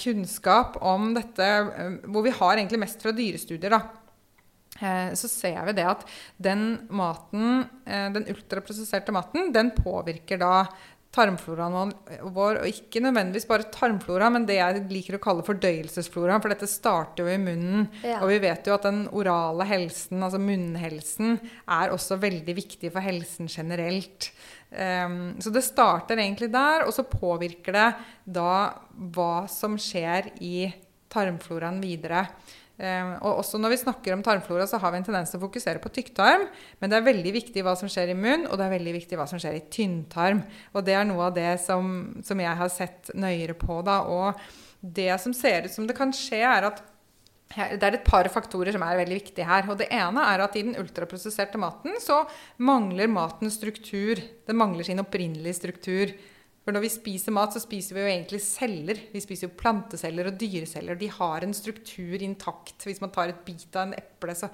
[0.00, 3.80] kunnskap om dette, eh, hvor vi har egentlig mest fra dyrestudier, da,
[4.80, 6.04] eh, så ser vi det at
[6.36, 10.66] den maten, den ultraprosesserte maten, den påvirker da
[11.14, 11.92] tarmfloraen
[12.34, 16.68] vår, og ikke nødvendigvis bare tarmflora, men det jeg liker å kalle fordøyelsesflora, for dette
[16.70, 17.86] starter jo i munnen.
[18.02, 18.18] Ja.
[18.24, 21.38] Og vi vet jo at den orale helsen, altså munnhelsen,
[21.78, 24.32] er også veldig viktig for helsen generelt.
[24.74, 27.88] Um, så det starter egentlig der, og så påvirker det
[28.40, 28.56] da
[29.14, 30.66] hva som skjer i
[31.14, 32.26] tarmfloraen videre.
[32.74, 35.44] Um, og også når vi snakker om tarmflora, så har vi en tendens til å
[35.44, 36.48] fokusere på tykktarm.
[36.80, 39.18] Men det er veldig viktig hva som skjer i munn, og det er veldig viktig
[39.20, 40.42] hva som skjer i tynntarm.
[40.74, 43.78] Og det er noe av det som, som jeg har sett nøyere på.
[43.86, 44.42] da, Og
[44.82, 46.82] det som ser ut som det kan skje, er at
[47.54, 49.68] det er et par faktorer som er veldig viktige her.
[49.70, 52.24] og Det ene er at i den ultraprosesserte maten så
[52.58, 54.18] mangler maten struktur.
[54.18, 56.14] Den mangler sin opprinnelige struktur.
[56.64, 59.02] For når vi spiser mat, så spiser vi jo egentlig celler.
[59.12, 60.96] Vi spiser jo planteceller og dyreceller.
[60.96, 62.78] De har en struktur intakt.
[62.88, 64.48] Hvis man tar et bit av en eple, så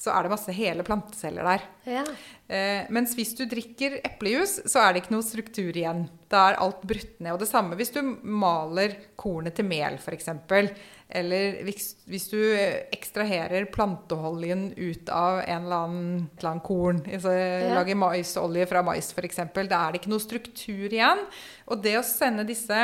[0.00, 1.64] så er det masse hele planteceller der.
[1.92, 2.02] Ja.
[2.48, 6.06] Eh, mens hvis du drikker eplejus, så er det ikke noe struktur igjen.
[6.32, 7.34] Da er alt brutt ned.
[7.34, 10.30] Og det samme hvis du maler kornet til mel, f.eks.
[11.10, 12.38] Eller hvis, du
[12.94, 17.02] ekstraherer planteoljen ut av en eller annen, et eller annet korn.
[17.08, 17.74] Altså, ja.
[17.74, 19.42] Lager maisolje fra mais, f.eks.
[19.58, 21.24] Da er det ikke noe struktur igjen.
[21.70, 22.78] Og det å sende disse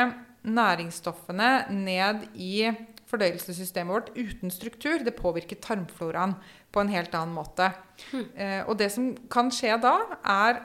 [0.47, 2.67] næringsstoffene ned i
[3.07, 6.35] fordøyelsessystemet vårt uten struktur, det påvirker tarmfloraen
[6.75, 7.69] på en helt annen måte.
[8.11, 8.25] Mm.
[8.35, 9.93] Eh, og det som kan skje da,
[10.27, 10.59] er,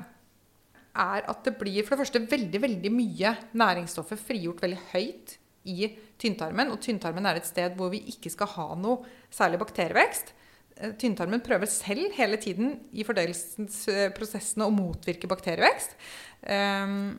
[0.93, 5.37] er, at det blir for det første veldig, veldig mye næringsstoffer frigjort veldig høyt
[5.69, 6.73] i tynntarmen.
[6.73, 10.33] Og tynntarmen er et sted hvor vi ikke skal ha noe særlig bakterievekst.
[10.77, 15.97] Eh, tynntarmen prøver selv hele tiden i fordøyelsesprosessene å motvirke bakterievekst.
[16.43, 17.13] Um,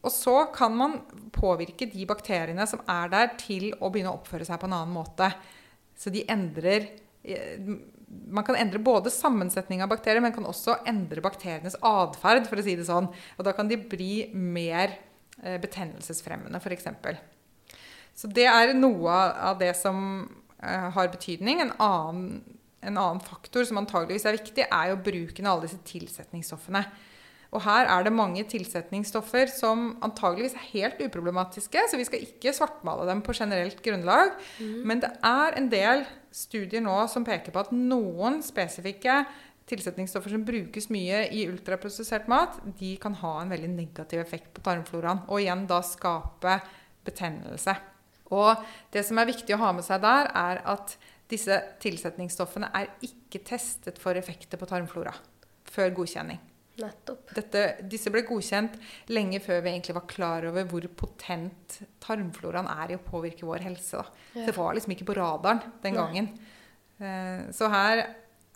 [0.00, 0.98] og så kan man
[1.34, 4.94] påvirke de bakteriene som er der, til å begynne å oppføre seg på en annen
[4.94, 5.28] måte.
[5.96, 6.88] Så de endrer
[7.22, 7.60] eh,
[8.10, 12.64] Man kan endre både sammensetning av bakterier, men kan også endre bakterienes atferd, for å
[12.64, 13.06] si det sånn.
[13.36, 14.96] Og da kan de bli mer
[15.44, 16.88] eh, betennelsesfremmende, f.eks.
[18.20, 20.00] Så det er noe av det som
[20.60, 21.62] eh, har betydning.
[21.64, 22.40] En annen,
[22.84, 26.84] en annen faktor som antageligvis er viktig, er jo bruken av alle disse tilsetningsstoffene.
[27.50, 32.52] Og her er det mange tilsetningsstoffer som antageligvis er helt uproblematiske, så vi skal ikke
[32.54, 34.36] svartmale dem på generelt grunnlag.
[34.60, 34.76] Mm.
[34.86, 39.24] Men det er en del studier nå som peker på at noen spesifikke
[39.70, 44.62] tilsetningsstoffer som brukes mye i ultraprosessert mat, de kan ha en veldig negativ effekt på
[44.66, 45.24] tarmfloraen.
[45.30, 46.60] Og igjen da skape
[47.06, 47.74] betennelse.
[48.34, 48.62] Og
[48.94, 50.94] det som er viktig å ha med seg der, er at
[51.30, 55.14] disse tilsetningsstoffene er ikke testet for effekter på tarmflora
[55.70, 56.40] før godkjenning.
[56.80, 58.78] Dette, disse ble godkjent
[59.12, 63.66] lenge før vi egentlig var klar over hvor potent tarmfloraen er i å påvirke vår
[63.66, 64.00] helse.
[64.32, 64.46] Ja.
[64.46, 66.30] Det var liksom ikke på radaren den gangen.
[67.00, 67.50] Nei.
[67.56, 68.02] så her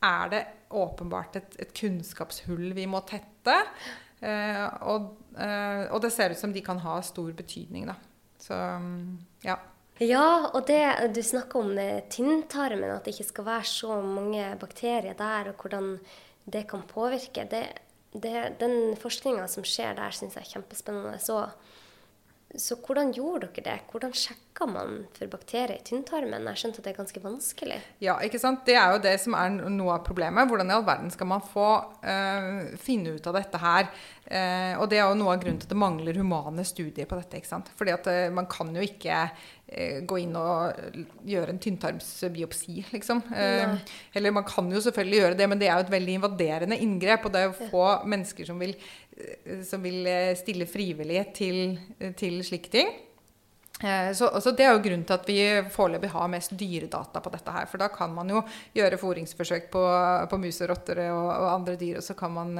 [0.04, 0.40] er det
[0.74, 3.58] åpenbart et, et kunnskapshull vi må tette.
[4.24, 7.96] Eh, og, eh, og, det ser ut som de kan ha stor betydning, da.
[8.44, 8.59] Så
[9.44, 9.57] ja.
[10.02, 10.83] Ja, og det
[11.14, 11.76] du snakker om
[12.11, 15.98] tynntarmen, at det ikke skal være så mange bakterier der, og hvordan
[16.50, 17.46] det kan påvirke.
[17.50, 17.64] Det
[18.14, 21.18] det, den forskninga som skjer der, syns jeg er kjempespennende.
[21.22, 21.40] Så
[22.56, 23.74] Så hvordan gjorde dere det?
[23.90, 26.46] Hvordan sjekka man for bakterier i tynntarmen?
[26.52, 27.78] Jeg skjønte at det er ganske vanskelig.
[28.04, 28.62] Ja, ikke sant?
[28.68, 30.46] Det er jo det som er noe av problemet.
[30.50, 31.68] Hvordan i all verden skal man få
[32.04, 33.90] uh, finne ut av dette her?
[34.24, 37.18] Uh, og det er jo noe av grunnen til at det mangler humane studier på
[37.18, 37.40] dette.
[37.40, 37.74] ikke sant?
[37.74, 39.26] Fordi at uh, man kan jo ikke
[40.04, 40.76] gå inn og
[41.26, 43.22] gjøre en tynntarmsbiopsi, liksom.
[43.34, 47.24] eller man kan jo selvfølgelig gjøre det, men det er jo et veldig invaderende inngrep.
[47.24, 48.76] Og det er jo få mennesker som vil
[49.66, 51.77] som vil eh, stille frivillig til,
[52.18, 52.90] til slike ting.
[53.83, 55.38] Eh, så, så, Det er jo grunnen til at vi
[55.74, 57.55] foreløpig har mest dyredata på dette.
[57.55, 58.42] her, For da kan man jo
[58.74, 59.85] gjøre foringsforsøk på,
[60.31, 62.00] på mus og rotter og, og, andre dyr.
[62.03, 62.55] Og så kan man,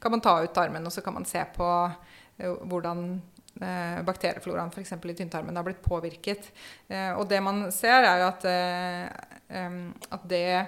[0.00, 1.70] kan man, ta ut tarmen og så kan man se på
[2.40, 3.20] hvordan
[3.60, 4.92] eh, bakteriefloraen f.eks.
[4.92, 6.50] i tynntarmen har blitt påvirket.
[6.88, 9.66] Eh, og det man ser, er at, eh,
[10.10, 10.66] at det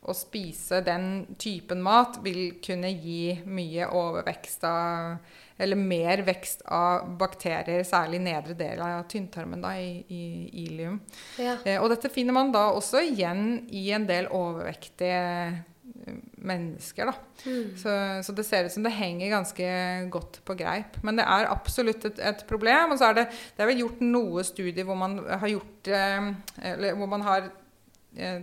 [0.00, 7.02] å spise den typen mat vil kunne gi mye overvekst av Eller mer vekst av
[7.20, 10.22] bakterier, særlig nedre del av tynntarmen, da, i, i
[10.62, 10.94] ilium.
[11.36, 11.58] Ja.
[11.68, 17.12] Eh, og dette finner man da også igjen i en del overvektige eh, mennesker.
[17.12, 17.44] Da.
[17.44, 17.76] Mm.
[17.76, 19.68] Så, så, det ser ut som det henger ganske
[20.16, 20.96] godt på greip.
[21.04, 22.96] Men det er absolutt et, et problem.
[22.96, 26.32] Og så er det, det er vel gjort noe studier hvor man har gjort eh,
[26.72, 27.52] eller hvor man har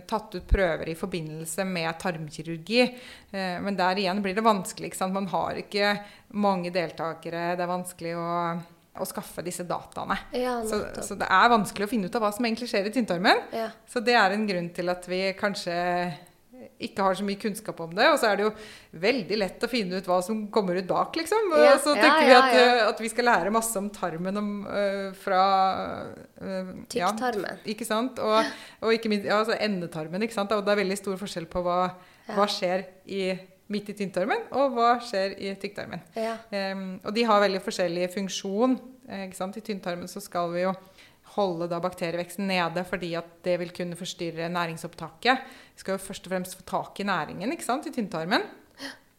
[0.08, 2.80] tatt ut prøver i forbindelse med tarmkirurgi.
[3.30, 4.94] Eh, men der igjen blir det vanskelig.
[5.12, 5.94] Man har ikke
[6.40, 7.52] mange deltakere.
[7.58, 8.28] Det er vanskelig å,
[8.98, 10.16] å skaffe disse dataene.
[10.32, 12.94] Ja, så, så, det er vanskelig å finne ut av hva som egentlig skjer i
[12.94, 13.44] tynntarmen.
[13.52, 13.68] Ja.
[13.88, 15.76] Så det er en grunn til at vi kanskje
[16.78, 18.06] ikke har så mye kunnskap om det.
[18.12, 18.52] Og så er det jo
[19.02, 21.50] veldig lett å finne ut hva som kommer ut bak, liksom.
[21.56, 24.40] Og ja, så tenker ja, ja, vi at, at, vi skal lære masse om tarmen
[24.40, 25.42] om, uh, fra
[26.38, 27.62] uh, Tykktarmen.
[27.68, 28.22] ikke sant?
[28.22, 30.22] Og, og ikke minst ja, altså endetarmen.
[30.26, 30.54] ikke sant?
[30.54, 31.80] Og det er veldig stor forskjell på hva,
[32.30, 33.22] hva skjer i
[33.68, 36.00] midt i tynntarmen, og hva skjer i tykktarmen.
[36.16, 38.78] Um, og de har veldig forskjellig funksjon.
[39.26, 39.58] Ikke sant?
[39.58, 40.72] I tynntarmen så skal vi jo
[41.38, 45.44] holde da bakterieveksten nede fordi at det vil kunne forstyrre næringsopptaket.
[45.74, 48.44] Vi skal jo først og fremst få tak i næringen ikke sant, i tynntarmen.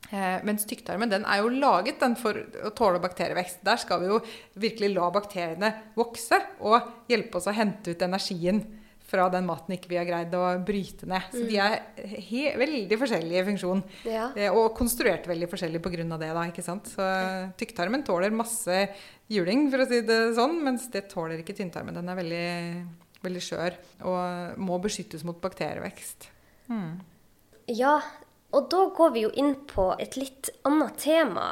[0.09, 3.61] Eh, mens tykktarmen den er jo laget den for å tåle bakterievekst.
[3.65, 4.21] Der skal vi jo
[4.57, 8.63] virkelig la bakteriene vokse og hjelpe oss å hente ut energien
[9.09, 11.29] fra den maten ikke vi har greid å bryte ned.
[11.33, 11.79] Så de er
[12.29, 13.83] he veldig forskjellige i funksjon.
[14.05, 14.29] Ja.
[14.37, 16.05] Eh, og konstruert veldig forskjellig pga.
[16.15, 16.31] det.
[16.37, 16.91] da, ikke sant?
[16.93, 17.05] Så
[17.59, 18.81] tykktarmen tåler masse
[19.29, 21.97] juling, for å si det sånn, mens det tåler ikke tynntarmen.
[21.97, 22.49] Den er veldig,
[23.25, 26.29] veldig skjør og må beskyttes mot bakterievekst.
[26.69, 26.99] Mm.
[27.69, 27.99] Ja,
[28.55, 31.51] og da går vi jo inn på et litt annet tema,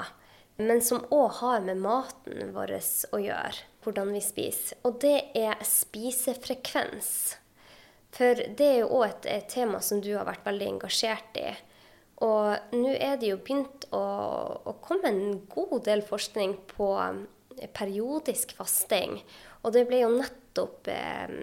[0.58, 2.78] men som òg har med maten vår
[3.14, 3.66] å gjøre.
[3.88, 4.80] Hvordan vi spiser.
[4.84, 7.38] Og det er spisefrekvens.
[8.18, 11.52] For det er jo òg et, et, tema som du har vært veldig engasjert i.
[12.26, 14.04] Og nå er det jo begynt å,
[14.66, 19.20] å komme en god del forskning på eh, periodisk fasting.
[19.62, 21.36] Og det ble jo nettopp eh,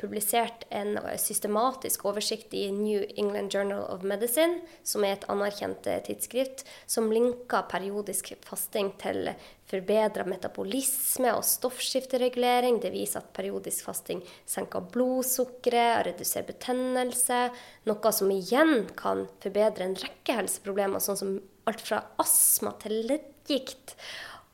[0.00, 6.00] publisert en systematisk oversikt i New England Journal of Medicine, som er et anerkjent eh,
[6.06, 9.30] tidsskrift, som linker periodisk fasting til
[9.68, 12.80] forbedra metabolisme og stoffskifteregulering.
[12.82, 17.42] Det viser at periodisk fasting senker blodsukkeret og reduserer betennelse,
[17.86, 21.38] noe som igjen kan forbedre en rekke helseproblemer, sånn som
[21.68, 23.94] alt fra astma til leddgikt.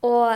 [0.05, 0.35] Og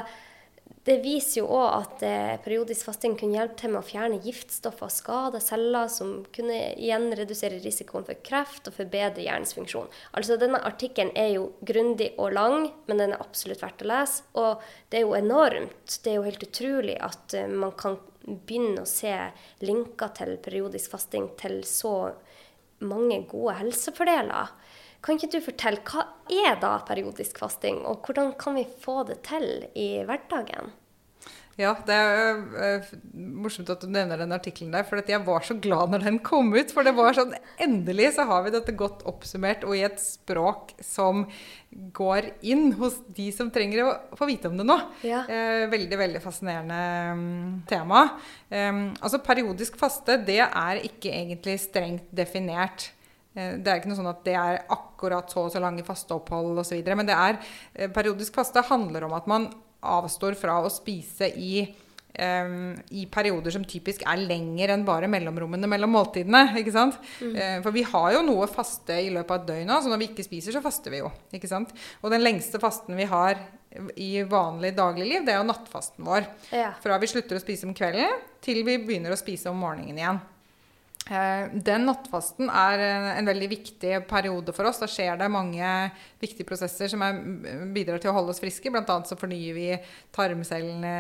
[0.88, 4.88] det viser jo òg at eh, periodisk fasting kunne hjelpe til med å fjerne giftstoffer
[4.88, 9.90] og skade celler, som kunne igjen redusere risikoen for kreft og forbedre hjernens funksjon.
[10.16, 14.24] Altså Denne artikkelen er jo grundig og lang, men den er absolutt verdt å lese.
[14.40, 16.00] Og det er jo enormt.
[16.00, 19.14] Det er jo helt utrolig at eh, man kan begynne å se
[19.66, 22.14] linker til periodisk fasting til så
[22.80, 24.56] mange gode helsefordeler.
[25.06, 29.22] Kan ikke du fortelle, hva er da periodisk fasting, og hvordan kan vi få det
[29.28, 30.74] til i hverdagen?
[31.60, 32.92] Ja, det er uh,
[33.44, 34.86] morsomt at du nevner den artikkelen der.
[34.88, 36.72] For jeg var så glad når den kom ut.
[36.72, 40.72] For det var sånn Endelig så har vi dette godt oppsummert og i et språk
[40.86, 41.26] som
[41.96, 44.78] går inn hos de som trenger å få vite om det nå.
[45.04, 45.26] Ja.
[45.28, 46.80] Uh, veldig, veldig fascinerende
[47.12, 48.06] um, tema.
[48.48, 52.94] Um, altså periodisk faste, det er ikke egentlig strengt definert.
[53.36, 56.64] Eh, det er ikke noe sånn at det er akkurat så og så lange fasteopphold
[56.64, 56.80] osv.
[56.96, 57.38] Men det er,
[57.76, 59.52] eh, periodisk faste handler om at man
[59.84, 61.62] avstår fra å spise i,
[62.20, 66.58] um, i perioder som typisk er lenger enn bare mellomrommene mellom måltidene.
[66.60, 66.98] ikke sant?
[67.22, 67.64] Mm.
[67.64, 70.10] For vi har jo noe faste i løpet av et døgn òg, så når vi
[70.10, 71.12] ikke spiser, så faster vi jo.
[71.32, 71.72] ikke sant?
[72.04, 73.40] Og den lengste fasten vi har
[73.96, 76.28] i vanlig dagligliv, det er jo nattfasten vår.
[76.52, 76.74] Ja.
[76.82, 80.20] Fra vi slutter å spise om kvelden til vi begynner å spise om morgenen igjen.
[81.10, 82.84] Eh, den nattfasten er
[83.18, 84.82] en veldig viktig periode for oss.
[84.82, 85.66] Da skjer det mange
[86.22, 87.18] viktige prosesser som er,
[87.74, 88.70] bidrar til å holde oss friske.
[88.74, 89.72] Blant annet så fornyer vi
[90.16, 90.94] tarmcellene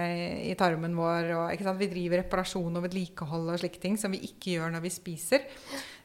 [0.49, 1.29] i tarmen vår.
[1.37, 4.93] Og, vi driver reparasjon og vedlikehold og slike ting som vi ikke gjør når vi
[4.97, 5.45] spiser.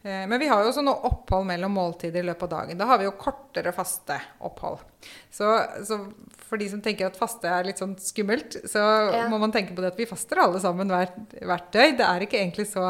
[0.04, 2.80] Eh, men vi har jo også noe opphold mellom måltider i løpet av dagen.
[2.80, 4.84] Da har vi jo kortere faste opphold.
[5.32, 5.48] Så,
[5.88, 6.02] så
[6.44, 9.24] for de som tenker at faste er litt sånn skummelt, så ja.
[9.32, 11.96] må man tenke på det at vi faster alle sammen hvert, hvert døgn.
[12.02, 12.84] Det er ikke egentlig så,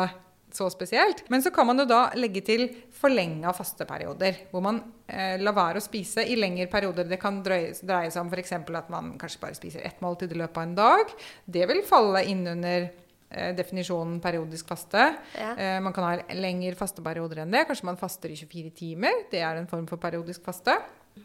[0.55, 1.25] så, spesielt.
[1.33, 5.83] Men så kan man jo da legge til forlenga fasteperioder, hvor man eh, lar være
[5.83, 7.09] å spise i lengre perioder.
[7.11, 8.55] Det kan dreie, dreie seg om f.eks.
[8.63, 11.17] at man kanskje bare spiser ett måltid i løpet av en dag.
[11.45, 12.91] Det vil falle inn under
[13.35, 15.15] Eh, definisjonen periodisk faste.
[15.35, 15.57] Ja.
[15.57, 17.65] Eh, man kan ha lengre fasteperioder enn det.
[17.67, 19.25] Kanskje man faster i 24 timer.
[19.31, 20.77] Det er en form for periodisk faste.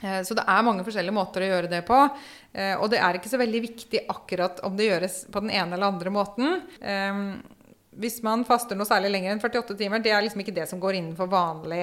[0.01, 1.99] Eh, så det er mange forskjellige måter å gjøre det på.
[2.81, 5.91] Og det er ikke så veldig viktig akkurat om det gjøres på den ene eller
[5.93, 6.61] andre måten.
[7.97, 10.81] Hvis man faster noe særlig lenger enn 48 timer, det er liksom ikke det som
[10.81, 11.81] går innenfor vanlig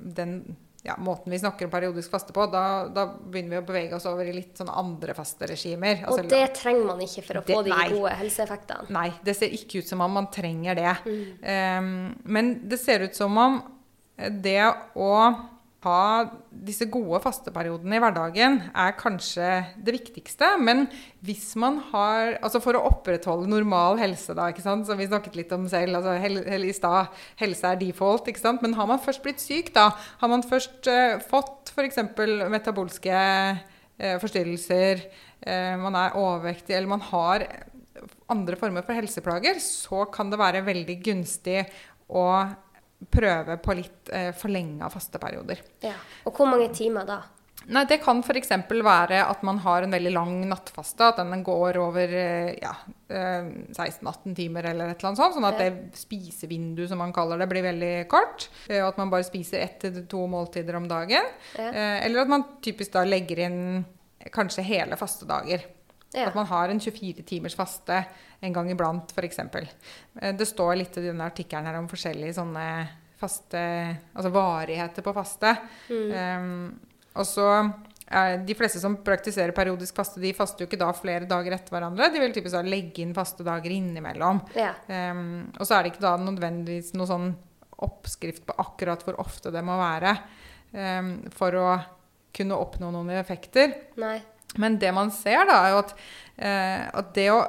[0.00, 0.40] den
[0.82, 4.06] ja, måten vi snakker om periodisk faste på, da, da, begynner vi å bevege oss
[4.08, 6.06] over i litt sånne andre fasteregimer.
[6.06, 8.94] Altså, og det trenger man ikke for å det, få de nei, gode helseeffektene?
[8.96, 10.94] Nei, det ser ikke ut som om man trenger det.
[11.04, 11.20] Mm.
[11.44, 11.92] Um,
[12.24, 13.60] men det ser ut som om
[14.40, 14.62] det
[14.96, 15.12] å
[15.80, 19.48] ha disse gode fasteperiodene i hverdagen er kanskje
[19.80, 20.50] det viktigste.
[20.60, 20.84] Men
[21.24, 24.86] hvis man har Altså for å opprettholde normal helse, da, ikke sant?
[24.88, 27.08] som vi snakket litt om selv altså hel, hel, i stad,
[27.40, 28.62] helse er default, ikke sant?
[28.64, 29.88] Men har man først blitt syk, da,
[30.20, 32.00] har man først uh, fått f.eks.
[32.52, 35.04] metabolske uh, forstyrrelser,
[35.46, 37.46] uh, man er overvektig, eller man har
[38.30, 41.64] andre former for helseplager, så kan det være veldig gunstig
[42.08, 42.26] å
[43.08, 45.62] prøve på litt eh, forlenga fasteperioder.
[45.86, 45.96] Ja.
[46.28, 47.22] Og hvor mange timer da?
[47.68, 48.50] Nei, Det kan f.eks.
[48.70, 51.10] være at man har en veldig lang nattfaste.
[51.12, 52.72] At den går over eh, ja,
[53.08, 55.36] 16-18 eh, timer eller et eller annet sånt.
[55.36, 58.48] Sånn at det spisevinduet, som man kaller det, blir veldig kort.
[58.68, 61.28] Eh, og at man bare spiser ett til to måltider om dagen.
[61.58, 61.70] Ja.
[62.00, 63.60] Eller at man typisk da legger inn
[64.32, 65.68] kanskje hele fastedager.
[66.14, 66.26] Ja.
[66.26, 68.00] At man har en 24 timers faste
[68.40, 69.38] en gang iblant, f.eks.
[69.38, 72.66] Eh, det står litt i denne artikkelen her om forskjellige sånne
[73.20, 73.60] faste
[74.16, 75.52] Altså varigheter på faste.
[75.92, 76.12] Mm.
[76.40, 77.46] Um, og så
[78.10, 82.08] de fleste som praktiserer periodisk faste, de faster jo ikke da flere dager etter hverandre.
[82.10, 84.40] De vil typisk legge inn faste dager innimellom.
[84.58, 84.72] Ja.
[84.88, 87.28] Um, og så er det ikke da nødvendigvis noe sånn
[87.86, 90.16] oppskrift på akkurat hvor ofte det må være
[90.74, 91.68] um, for å
[92.34, 93.76] kunne oppnå noen effekter.
[94.02, 94.18] Nei.
[94.58, 95.96] Men det man ser, da, er jo at,
[96.38, 97.40] eh, at det å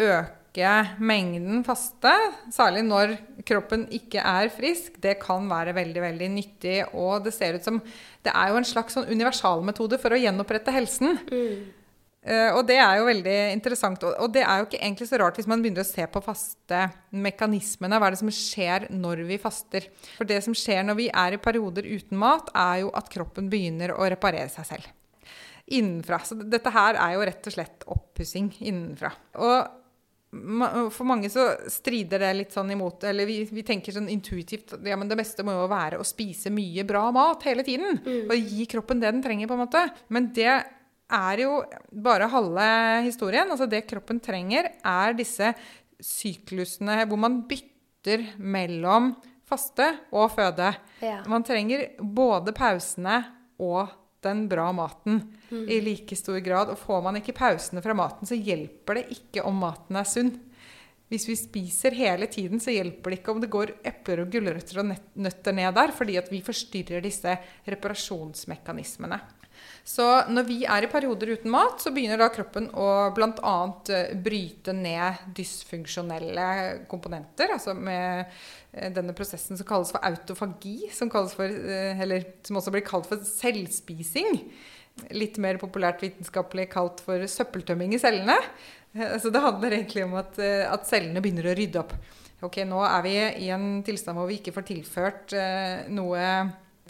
[0.00, 2.10] øke mengden faste,
[2.50, 3.14] særlig når
[3.46, 6.78] kroppen ikke er frisk, det kan være veldig veldig nyttig.
[6.98, 7.78] Og det ser ut som
[8.24, 11.20] det er jo en slags sånn universalmetode for å gjenopprette helsen.
[11.30, 11.76] Mm.
[12.20, 14.02] Uh, og det er jo veldig interessant.
[14.04, 16.20] Og, og, det er jo ikke egentlig så rart hvis man begynner å se på
[16.24, 16.82] faste
[17.16, 17.96] mekanismene.
[17.96, 19.86] Hva er det som skjer når vi faster?
[20.18, 23.48] For det som skjer når vi er i perioder uten mat, er jo at kroppen
[23.52, 24.96] begynner å reparere seg selv
[25.70, 26.20] innenfra.
[26.26, 29.12] Så dette her er jo rett og slett oppussing innenfra.
[29.40, 29.76] Og
[30.94, 34.94] for mange så strider det litt sånn imot Eller vi, vi tenker sånn intuitivt ja,
[34.94, 37.98] men det beste må jo være å spise mye bra mat hele tiden.
[38.04, 38.28] Mm.
[38.30, 39.82] Og gi kroppen det den trenger, på en måte.
[40.14, 40.52] Men det
[41.10, 41.58] er jo
[41.90, 42.68] bare halve
[43.08, 43.50] historien.
[43.50, 45.52] Altså det kroppen trenger, er disse
[46.00, 49.12] syklusene hvor man bytter mellom
[49.50, 50.70] faste og føde.
[51.02, 51.20] Ja.
[51.28, 53.18] Man trenger både pausene
[53.60, 53.90] og
[54.24, 55.64] den bra maten mm.
[55.68, 56.72] i like stor grad.
[56.72, 60.32] Og får man ikke pausene fra maten, så hjelper det ikke om maten er sunn.
[61.10, 64.78] Hvis vi spiser hele tiden, så hjelper det ikke om det går epler og gulrøtter
[64.82, 67.34] og nøtter ned der, fordi at vi forstyrrer disse
[67.66, 69.18] reparasjonsmekanismene.
[69.86, 73.54] Så når vi er i perioder uten mat, så begynner da kroppen å bl.a.
[73.94, 76.46] Eh, bryte ned dysfunksjonelle
[76.90, 77.54] komponenter.
[77.56, 82.74] Altså med eh, denne prosessen som kalles for autofagi, som, for, eh, eller, som også
[82.74, 84.44] blir kalt for selvspising.
[85.16, 88.36] Litt mer populært vitenskapelig kalt for søppeltømming i cellene.
[89.22, 90.34] Så det handler egentlig om at,
[90.66, 91.92] at cellene begynner å rydde opp.
[92.42, 93.12] Ok, Nå er vi
[93.46, 95.34] i en tilstand hvor vi ikke får tilført
[95.94, 96.24] noe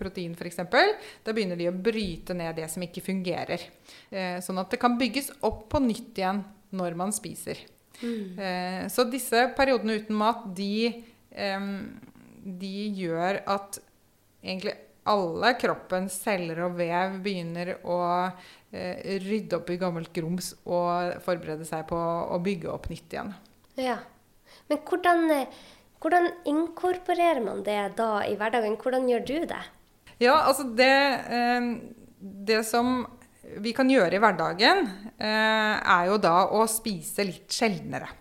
[0.00, 0.62] protein f.eks.,
[1.24, 3.68] da begynner de å bryte ned det som ikke fungerer.
[4.10, 6.42] Eh, sånn at det kan bygges opp på nytt igjen
[6.76, 7.60] når man spiser.
[8.00, 8.38] Mm.
[8.40, 11.02] Eh, så disse periodene uten mat, de,
[12.40, 13.82] de gjør at
[14.40, 14.78] egentlig
[15.08, 17.98] alle kroppens celler og vev begynner å
[18.28, 23.34] eh, rydde opp i gammelt grums og forberede seg på å bygge opp nytt igjen.
[23.80, 23.98] Ja.
[24.70, 25.46] Men hvordan,
[26.02, 28.78] hvordan inkorporerer man det da i hverdagen?
[28.80, 29.62] Hvordan gjør du det?
[30.20, 30.92] Ja, altså det,
[31.32, 31.68] eh,
[32.20, 33.06] det som
[33.60, 34.84] vi kan gjøre i hverdagen,
[35.18, 38.16] eh, er jo da å spise litt sjeldnere.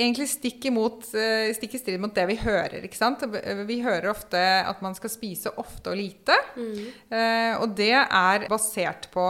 [0.00, 2.80] egentlig stikk, imot, eh, stikk i strid mot det vi hører.
[2.80, 3.20] ikke sant?
[3.20, 6.32] Vi hører ofte at man skal spise ofte og lite.
[6.56, 7.60] Mm.
[7.60, 9.20] og det er basert på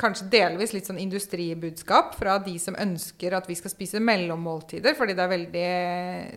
[0.00, 5.16] kanskje delvis litt sånn industribudskap fra de som ønsker at vi skal spise mellommåltider, fordi
[5.16, 5.66] det er veldig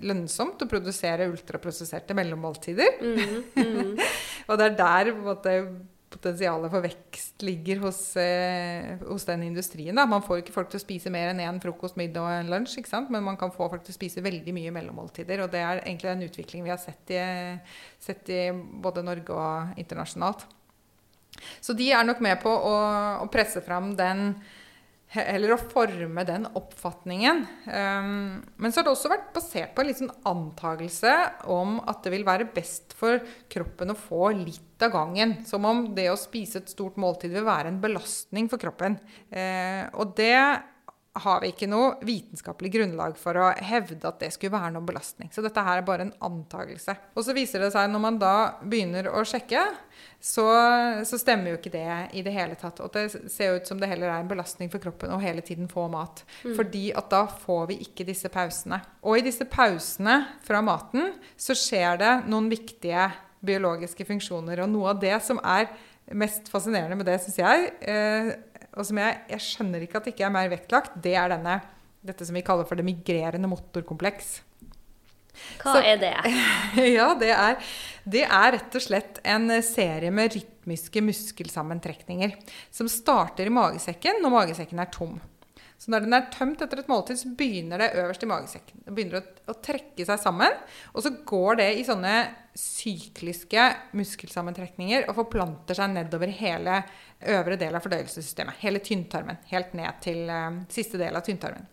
[0.07, 2.99] lønnsomt å produsere ultraprosesserte mellommåltider.
[4.49, 5.55] og det er der måte,
[6.09, 9.95] potensialet for vekst ligger hos, eh, hos den industrien.
[9.95, 10.07] Da.
[10.09, 12.81] Man får ikke folk til å spise mer enn én frokost, middag og en lunsj,
[13.09, 15.43] men man kan få folk til å spise veldig mye mellommåltider.
[15.43, 17.21] Og det er egentlig en utvikling vi har sett i,
[17.99, 18.49] sett i
[18.81, 20.47] både Norge og internasjonalt.
[21.61, 22.77] Så de er nok med på å,
[23.23, 24.33] å presse fram den
[25.09, 27.39] eller å forme den oppfatningen.
[27.65, 31.13] Um, men så har det også vært basert på en liksom antakelse
[31.49, 33.17] om at det vil være best for
[33.49, 35.39] kroppen å få litt av gangen.
[35.49, 38.99] Som om det å spise et stort måltid vil være en belastning for kroppen.
[39.33, 40.37] Uh, og det
[41.23, 45.31] har vi ikke noe vitenskapelig grunnlag for å hevde at det skulle være noen belastning.
[45.33, 46.95] Så dette her er bare en antakelse.
[47.15, 49.65] Og så viser det seg når man da begynner å sjekke,
[50.19, 50.45] så,
[51.07, 51.87] så, stemmer jo ikke det
[52.19, 52.81] i det hele tatt.
[52.83, 55.69] Og det ser ut som det heller er en belastning for kroppen å hele tiden
[55.71, 56.23] få mat.
[56.43, 56.55] Mm.
[56.57, 58.81] Fordi at da får vi ikke disse pausene.
[59.03, 63.09] Og i disse pausene fra maten så skjer det noen viktige
[63.45, 64.63] biologiske funksjoner.
[64.63, 65.69] Og noe av det som er
[66.09, 68.31] mest fascinerende med det, syns jeg, eh,
[68.75, 71.57] og som jeg, jeg, skjønner ikke at det ikke er mer vektlagt, det er denne,
[72.05, 74.37] dette som vi kaller for det migrerende motorkompleks.
[75.61, 76.13] Hva Så, er det?
[76.97, 82.35] ja, det er, det er rett og slett en serie med rytmiske muskelsammentrekninger
[82.73, 85.19] som starter i magesekken når magesekken er tom.
[85.79, 88.81] Så når den er tømt etter et måltid, så begynner det øverst i magesekken.
[88.83, 90.57] Det begynner å, å, trekke seg sammen.
[90.91, 92.15] Og så går det i sånne
[92.59, 96.81] sykliske muskelsammentrekninger og forplanter seg nedover hele
[97.31, 98.59] øvre del av fordøyelsessystemet.
[98.59, 99.39] Hele tynntarmen.
[99.53, 101.69] Helt ned til uh, siste del av tynntarmen.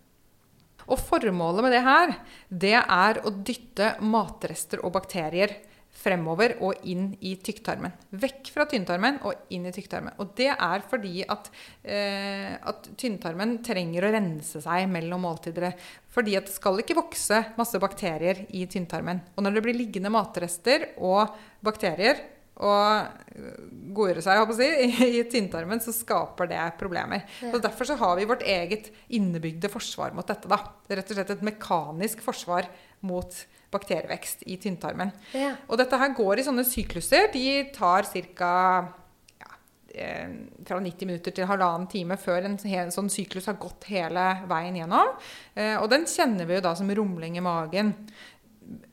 [0.87, 2.15] Og formålet med det her,
[2.47, 5.59] det er å dytte matrester og bakterier
[5.97, 7.95] fremover og inn i tykktarmen.
[8.21, 10.17] Vekk fra tynntarmen og inn i tykktarmen.
[10.23, 11.51] Og det er fordi at,
[11.83, 15.73] eh, at tynntarmen trenger å rense seg mellom måltider.
[16.13, 19.21] Fordi at det skal ikke vokse masse bakterier i tynntarmen.
[19.37, 21.35] Og når det blir liggende matrester og
[21.65, 22.23] bakterier
[22.57, 23.09] og
[23.97, 24.69] godgjøre seg si,
[25.19, 27.27] i tynntarmen, så skaper det problemer.
[27.43, 27.53] Ja.
[27.53, 30.49] Så Derfor så har vi vårt eget innebygde forsvar mot dette.
[30.49, 30.63] Da.
[30.87, 32.71] Det er rett og slett et mekanisk forsvar
[33.07, 33.37] mot
[33.75, 35.11] bakterievekst i tynntarmen.
[35.37, 35.55] Ja.
[35.69, 37.31] Og dette her går i sånne sykluser.
[37.33, 38.07] De tar
[38.37, 38.53] ca.
[39.41, 39.51] Ja,
[39.95, 40.31] eh,
[40.69, 44.79] fra 90 minutter til halvannen time før en, en, sånn syklus har gått hele veien
[44.83, 45.19] gjennom.
[45.55, 47.95] Eh, og den kjenner vi jo da som rumling i magen.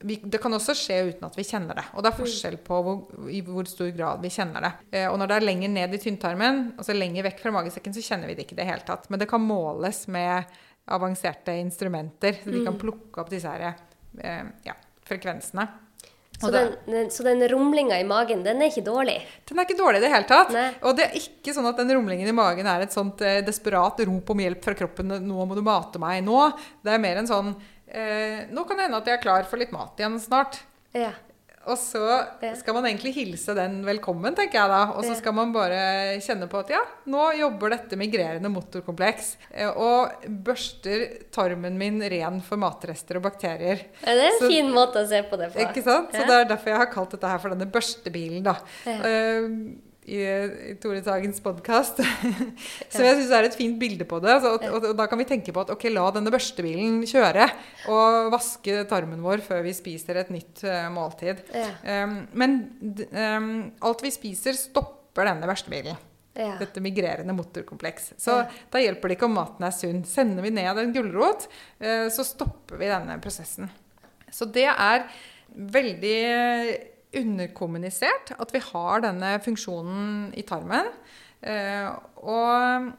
[0.06, 1.86] Vi, det kan også skje uten at vi kjenner det.
[1.94, 3.00] Og det er forskjell på hvor,
[3.34, 4.74] i hvor stor grad vi kjenner det.
[4.92, 8.06] Eh, og når det er lenger ned i tynntarmen, altså lenger vekk fra magesekken, så
[8.06, 9.10] kjenner vi det ikke i det hele tatt.
[9.10, 10.54] Men det kan måles med
[10.94, 12.38] avanserte instrumenter.
[12.44, 12.82] Så de kan mm.
[12.82, 13.74] plukke opp disse her
[14.22, 14.76] ja,
[15.08, 15.68] frekvensene.
[16.44, 19.16] Så den, den, så den, rumlinga i magen, den er ikke dårlig?
[19.48, 20.52] Den er ikke dårlig i det hele tatt.
[20.52, 20.66] Nei.
[20.84, 24.02] Og det er ikke sånn at den rumlingen i magen er et sånt eh, desperat
[24.10, 25.14] rop om hjelp fra kroppen.
[25.24, 26.50] 'Nå må du mate meg nå.'
[26.84, 27.54] Det er mer en sånn
[27.88, 30.60] eh, 'Nå kan det hende at jeg er klar for litt mat igjen snart'.
[30.98, 31.14] Ja.
[31.70, 32.02] Og så
[32.60, 34.82] skal man egentlig hilse den velkommen, tenker jeg da.
[34.98, 39.34] Og så skal man bare kjenne på at ja, nå jobber dette migrerende motorkompleks.
[39.52, 43.88] Eh, og børster tarmen min ren for matrester og bakterier.
[44.04, 45.64] Ja, det er en så, fin måte å se på det på.
[45.64, 46.12] Ikke sant?
[46.12, 48.58] Så det er derfor jeg har kalt dette her for denne børstebilen, da.
[48.90, 49.00] Ja.
[49.00, 50.20] Uh, i,
[50.72, 52.00] i Tore Sagens podkast.
[52.94, 54.32] Så jeg syns det er et fint bilde på det.
[54.36, 57.48] Altså, og, og, og, da kan vi tenke på at ok, la denne børstebilen kjøre
[57.92, 61.44] og vaske tarmen vår før vi spiser et nytt uh, måltid.
[61.56, 61.70] Ja.
[62.04, 62.58] Um, men
[63.12, 66.00] um, alt vi spiser, stopper denne børstebilen.
[66.34, 66.56] Ja.
[66.58, 68.16] Dette migrerende motorkompleks.
[68.22, 68.48] Så ja.
[68.74, 70.02] da hjelper det ikke om maten er sunn.
[70.10, 71.48] Sender vi ned en gulrot,
[71.84, 73.72] uh, så stopper vi denne prosessen.
[74.34, 75.06] Så det er
[75.54, 76.18] veldig
[77.20, 80.90] underkommunisert at vi har denne funksjonen i tarmen.
[81.44, 81.90] Eh,
[82.24, 82.92] og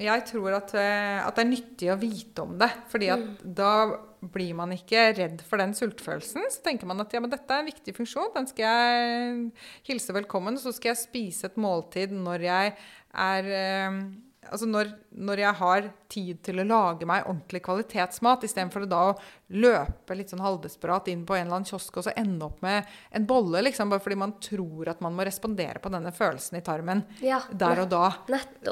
[0.00, 2.70] jeg tror at, eh, at, det er nyttig å vite om det.
[2.88, 3.34] fordi at mm.
[3.58, 3.74] da
[4.20, 6.44] blir man ikke redd for den sultfølelsen.
[6.52, 8.32] Så tenker man at ja, men dette er en viktig funksjon.
[8.34, 9.52] Den skal jeg
[9.88, 10.58] hilse velkommen.
[10.60, 12.74] Så skal jeg spise et måltid når jeg
[13.10, 14.00] er eh,
[14.48, 14.88] altså når,
[15.20, 19.16] når, jeg har tid til å lage meg ordentlig kvalitetsmat, istedenfor da å
[19.60, 22.88] løpe litt sånn halvdesperat inn på en eller annen kiosk og så ende opp med
[23.16, 26.64] en bolle, liksom, bare fordi man tror at man må respondere på denne følelsen i
[26.66, 28.04] tarmen ja, der og da.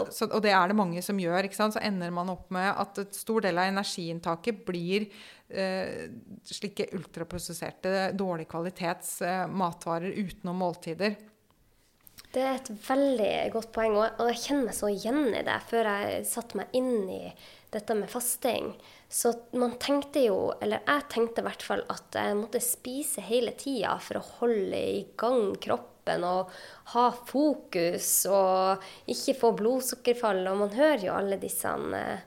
[0.09, 1.51] Så, og det er det mange som gjør.
[1.59, 5.09] Så ender man opp med at et stor del av energiinntaket blir
[5.49, 6.09] eh,
[6.49, 11.19] slike ultraprosesserte, dårlig kvalitets eh, matvarer utenom måltider.
[12.29, 15.87] Det er et veldig godt poeng, og jeg kjenner meg så igjen i det før
[15.89, 17.23] jeg satte meg inn i
[17.73, 18.75] dette med fasting.
[19.09, 23.55] Så man tenkte jo, eller jeg tenkte i hvert fall, at jeg måtte spise hele
[23.57, 26.53] tida for å holde i gang kroppen og
[26.93, 30.43] ha fokus og ikke få blodsukkerfall.
[30.53, 32.27] Og man hører jo alle disse eh,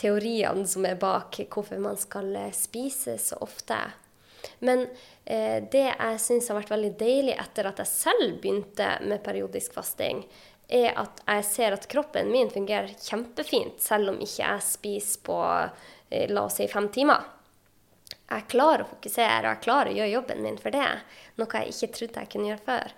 [0.00, 3.80] teoriene som er bak hvorfor man skal eh, spise så ofte.
[4.60, 4.86] Men
[5.28, 10.22] det jeg syns har vært veldig deilig etter at jeg selv begynte med periodisk fasting,
[10.68, 15.38] er at jeg ser at kroppen min fungerer kjempefint, selv om ikke jeg spiser på
[16.10, 17.24] eh, la oss si fem timer.
[18.28, 20.88] Jeg klarer å fokusere, og jeg klarer å gjøre jobben min for det.
[21.40, 22.94] Noe jeg ikke trodde jeg kunne gjøre før.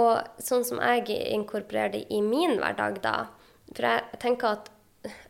[0.00, 3.16] Og sånn som jeg inkorporerer det i min hverdag, da
[3.72, 4.68] For jeg tenker at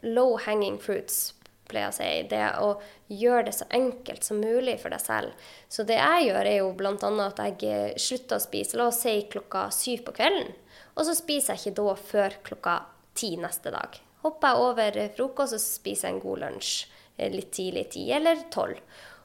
[0.02, 1.32] low hanging fruits
[1.74, 2.08] pleier å si.
[2.30, 2.70] Det å
[3.10, 5.50] gjøre det så enkelt som mulig for deg selv.
[5.68, 6.94] Så det jeg gjør, er jo bl.a.
[7.26, 10.54] at jeg eh, slutter å spise, la oss si klokka syv på kvelden.
[10.94, 12.76] Og så spiser jeg ikke da før klokka
[13.18, 13.98] ti neste dag.
[14.24, 16.72] Hopper jeg over frokost, og så spiser jeg en god lunsj
[17.18, 18.80] eh, litt tidlig, ti eller tolv.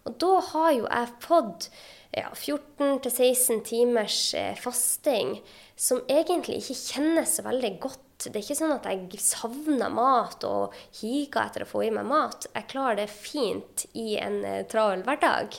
[0.08, 1.70] Og da har jo jeg fått
[2.16, 5.38] ja, 14-16 timers eh, fasting
[5.80, 10.44] som egentlig ikke kjennes så veldig godt det er ikke sånn at jeg savner mat
[10.48, 12.50] og higer etter å få i meg mat.
[12.52, 15.56] Jeg klarer det fint i en uh, travel hverdag.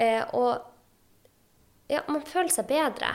[0.00, 3.12] Eh, og ja, man føler seg bedre.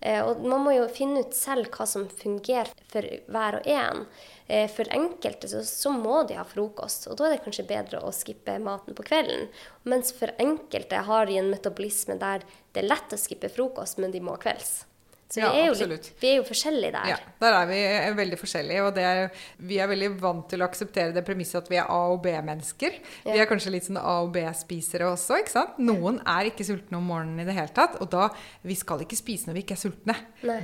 [0.00, 4.06] Eh, og man må jo finne ut selv hva som fungerer for hver og en.
[4.48, 8.00] Eh, for enkelte så, så, må de ha frokost, og da er det kanskje bedre
[8.04, 9.50] å skippe maten på kvelden.
[9.88, 14.14] Mens for enkelte har de en metabolisme der det er lett å skippe frokost, men
[14.14, 14.86] de må kvelds.
[15.30, 17.10] Så vi, ja, er litt, vi, er jo forskjellige der.
[17.12, 17.78] Ja, der er vi
[18.18, 18.86] veldig forskjellige.
[18.88, 19.20] Og er,
[19.62, 22.96] vi er veldig vant til å akseptere det premisset at vi er A- og B-mennesker.
[23.22, 23.36] Ja.
[23.36, 25.38] Vi er kanskje litt sånn A- og B-spisere også.
[25.38, 25.78] ikke sant?
[25.78, 28.00] Noen er ikke sultne om morgenen i det hele tatt.
[28.02, 28.32] Og da
[28.66, 30.16] Vi skal ikke spise når vi ikke er sultne.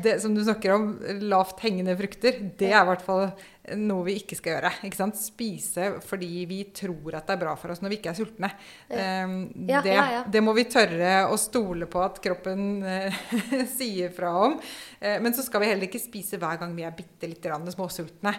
[0.02, 0.88] Det, som du snakker om,
[1.30, 3.30] lavt hengende frukter, det er i hvert fall
[3.74, 4.72] noe vi ikke skal gjøre.
[4.86, 5.18] Ikke sant?
[5.18, 8.52] Spise fordi vi tror at det er bra for oss når vi ikke er sultne.
[8.90, 9.34] Um,
[9.66, 10.22] ja, det, ja, ja.
[10.36, 13.18] det, må vi tørre å stole på at kroppen uh,
[13.78, 14.56] sier fra om.
[15.00, 18.36] Uh, men så skal vi heller ikke spise hver gang vi er bitte litt småsultne.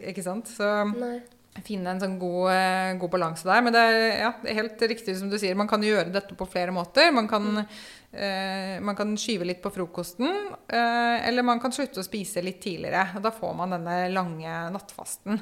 [0.00, 0.50] Ikke sant?
[0.52, 1.18] Så Nei
[1.66, 3.64] finne en sånn god, uh, god balanse der.
[3.66, 6.36] Men det er, ja, det er, helt riktig som du sier, man kan gjøre dette
[6.38, 7.10] på flere måter.
[7.14, 7.72] Man kan mm.
[8.12, 10.26] Eh, man kan skyve litt på frokosten,
[10.66, 13.04] eh, eller man kan slutte å spise litt tidligere.
[13.14, 15.38] og Da får man denne lange nattfasten.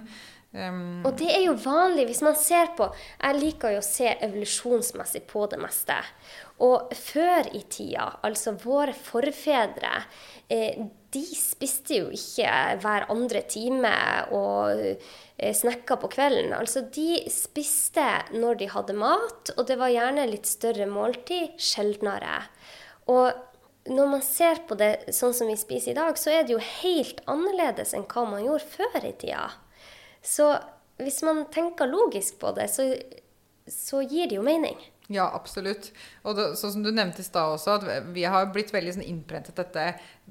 [0.49, 4.14] Um, og det er jo vanlig hvis man ser på Jeg liker jo å se
[4.24, 5.99] evolusjonsmessig på det meste.
[6.64, 9.92] Og før i tida, altså våre forfedre,
[10.51, 10.80] eh,
[11.12, 12.49] de spiste jo ikke
[12.82, 13.92] hver andre time
[14.34, 16.51] og eh, snekka på kvelden.
[16.57, 22.40] Altså de spiste når de hadde mat, og det var gjerne litt større måltid, sjeldnere.
[23.12, 23.30] Og
[23.88, 26.64] når man ser på det sånn som vi spiser i dag, så er det jo
[26.82, 29.46] helt annerledes enn hva man gjorde før i tida.
[30.29, 30.51] Så
[31.01, 32.91] hvis man tenker logisk på det, så,
[33.70, 34.79] så gir det jo mening.
[35.09, 35.89] Ja, absolutt.
[36.29, 39.07] Og det, sånn som du nevnte i stad også, at vi har blitt veldig sånn
[39.07, 39.87] innprentet dette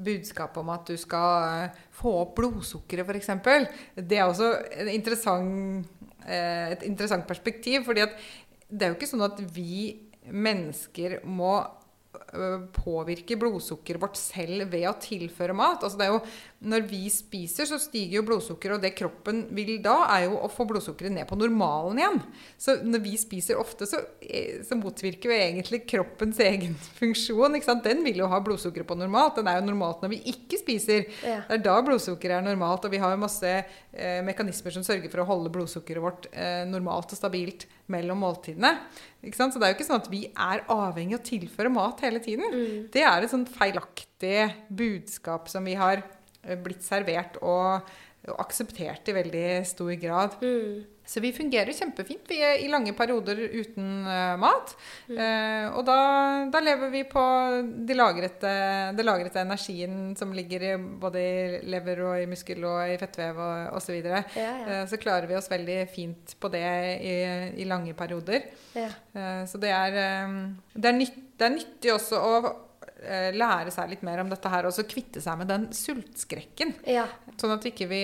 [0.06, 3.32] budskapet om at du skal eh, få opp blodsukkeret, f.eks.
[3.98, 4.52] Det er også
[4.94, 5.90] interessant,
[6.28, 7.88] eh, et interessant perspektiv.
[7.90, 8.06] fordi
[8.70, 9.96] det er jo ikke sånn at vi
[10.28, 11.56] mennesker må
[12.76, 15.84] påvirke blodsukkeret vårt selv ved å tilføre mat.
[15.84, 16.22] Altså det er jo,
[16.72, 20.50] når vi spiser, så stiger jo blodsukkeret, og det kroppen vil da, er jo å
[20.52, 22.20] få blodsukkeret ned på normalen igjen.
[22.60, 27.60] Så når vi spiser ofte, så, eh, så motvirker vi egentlig kroppens egen funksjon.
[27.86, 29.40] Den vil jo ha blodsukkeret på normalt.
[29.40, 31.08] Den er jo normalt når vi ikke spiser.
[31.22, 31.42] Ja.
[31.48, 35.12] Det er da blodsukkeret er normalt, og vi har jo masse eh, mekanismer som sørger
[35.14, 38.74] for å holde blodsukkeret vårt eh, normalt og stabilt mellom måltidene.
[39.24, 42.22] Så det er jo ikke sånn at vi er avhengig av å tilføre mat hele
[42.24, 42.48] tiden.
[42.52, 42.88] Mm.
[42.94, 44.38] Det er et sånt feilaktig
[44.70, 46.04] budskap som vi har
[46.44, 47.88] eh, blitt servert og,
[48.32, 50.38] og akseptert i veldig stor grad.
[50.42, 50.86] Mm.
[51.08, 54.74] Så vi fungerer kjempefint vi er i lange perioder uten uh, mat.
[55.08, 55.16] Mm.
[55.16, 56.00] Uh, og da,
[56.52, 57.24] da, lever vi på
[57.88, 58.52] den lagrete,
[59.08, 63.80] lagrete energien som ligger i både i lever og i muskel og i fettvev og
[63.80, 63.88] osv.
[63.88, 64.26] Så, videre.
[64.36, 64.82] ja, ja.
[64.82, 66.68] uh, så klarer vi oss veldig fint på det
[67.00, 67.18] i,
[67.64, 68.44] i lange perioder.
[68.76, 68.92] Ja.
[69.48, 69.96] så det er,
[70.76, 72.34] det, er nytt, det er nyttig også å
[73.38, 76.74] lære seg litt mer om dette her, og så kvitte seg med den sultskrekken.
[77.38, 78.02] Sånn at vi ikke vi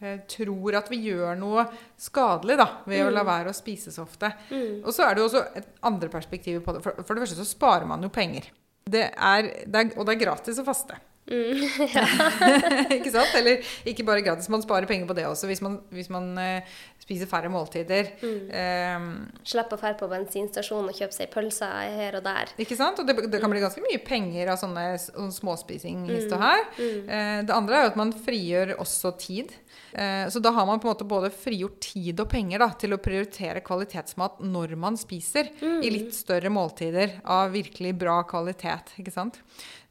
[0.00, 1.64] Eh, tror at vi gjør noe
[1.98, 3.08] skadelig da, ved mm.
[3.08, 3.28] å la mm.
[3.32, 4.30] være å spise så ofte.
[4.52, 4.84] Mm.
[4.84, 6.82] Og så er det jo også et andre perspektiv på det.
[6.84, 8.46] For, for, det første så sparer man jo penger.
[8.88, 11.00] Det er, det er, og det er gratis å faste.
[11.28, 11.60] Mm,
[12.98, 13.34] ikke sant?
[13.38, 16.78] Eller ikke bare gratis, man sparer penger på det også hvis man, hvis man uh,
[17.02, 18.10] spiser færre måltider.
[18.20, 18.48] Mm.
[18.96, 19.08] Um,
[19.48, 22.52] Slipp å dra på bensinstasjonen og kjøpe seg pølser her og der.
[22.60, 23.00] Ikke sant?
[23.00, 26.66] Og det, det kan bli ganske mye penger av sånne, sånne småspising hist og her.
[26.76, 27.00] Mm.
[27.08, 29.54] Uh, det andre er jo at man frigjør også tid.
[29.92, 32.96] Uh, så da har man på en måte både frigjort tid og penger da, til
[32.96, 35.80] å prioritere kvalitetsmat når man spiser, mm.
[35.80, 38.94] i litt større måltider av virkelig bra kvalitet.
[39.00, 39.40] ikke sant?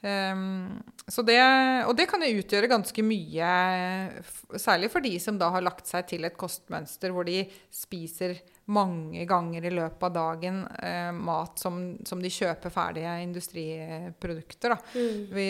[0.06, 0.78] Um,
[1.08, 1.40] det,
[1.88, 3.52] og det kan jo utgjøre ganske mye,
[4.60, 8.36] særlig for de som da har lagt seg til et kostmønster hvor de spiser
[8.76, 14.76] mange ganger i løpet av dagen eh, mat som, som, de kjøper ferdige industriprodukter.
[14.92, 15.22] Mm.
[15.32, 15.48] Vi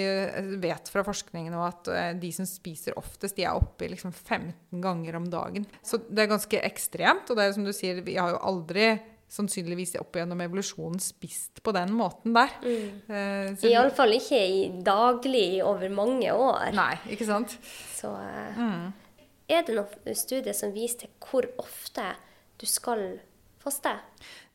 [0.62, 4.14] vet fra forskningen nå at eh, de som spiser oftest, de er oppe i liksom
[4.14, 5.66] 15 ganger om dagen.
[5.82, 7.34] Så det er ganske ekstremt.
[7.34, 8.92] Og det er som du sier, vi har jo aldri
[9.32, 12.54] sannsynligvis opp gjennom evolusjonen spist på den måten der.
[12.64, 13.02] Mm.
[13.10, 16.72] Uh, Iallfall ikke i daglig over mange år.
[16.78, 17.58] Nei, ikke sant?
[17.96, 19.26] Så uh, mm.
[19.52, 22.14] er det noen studier som viser til hvor ofte
[22.58, 23.20] du skal
[23.62, 23.98] faste?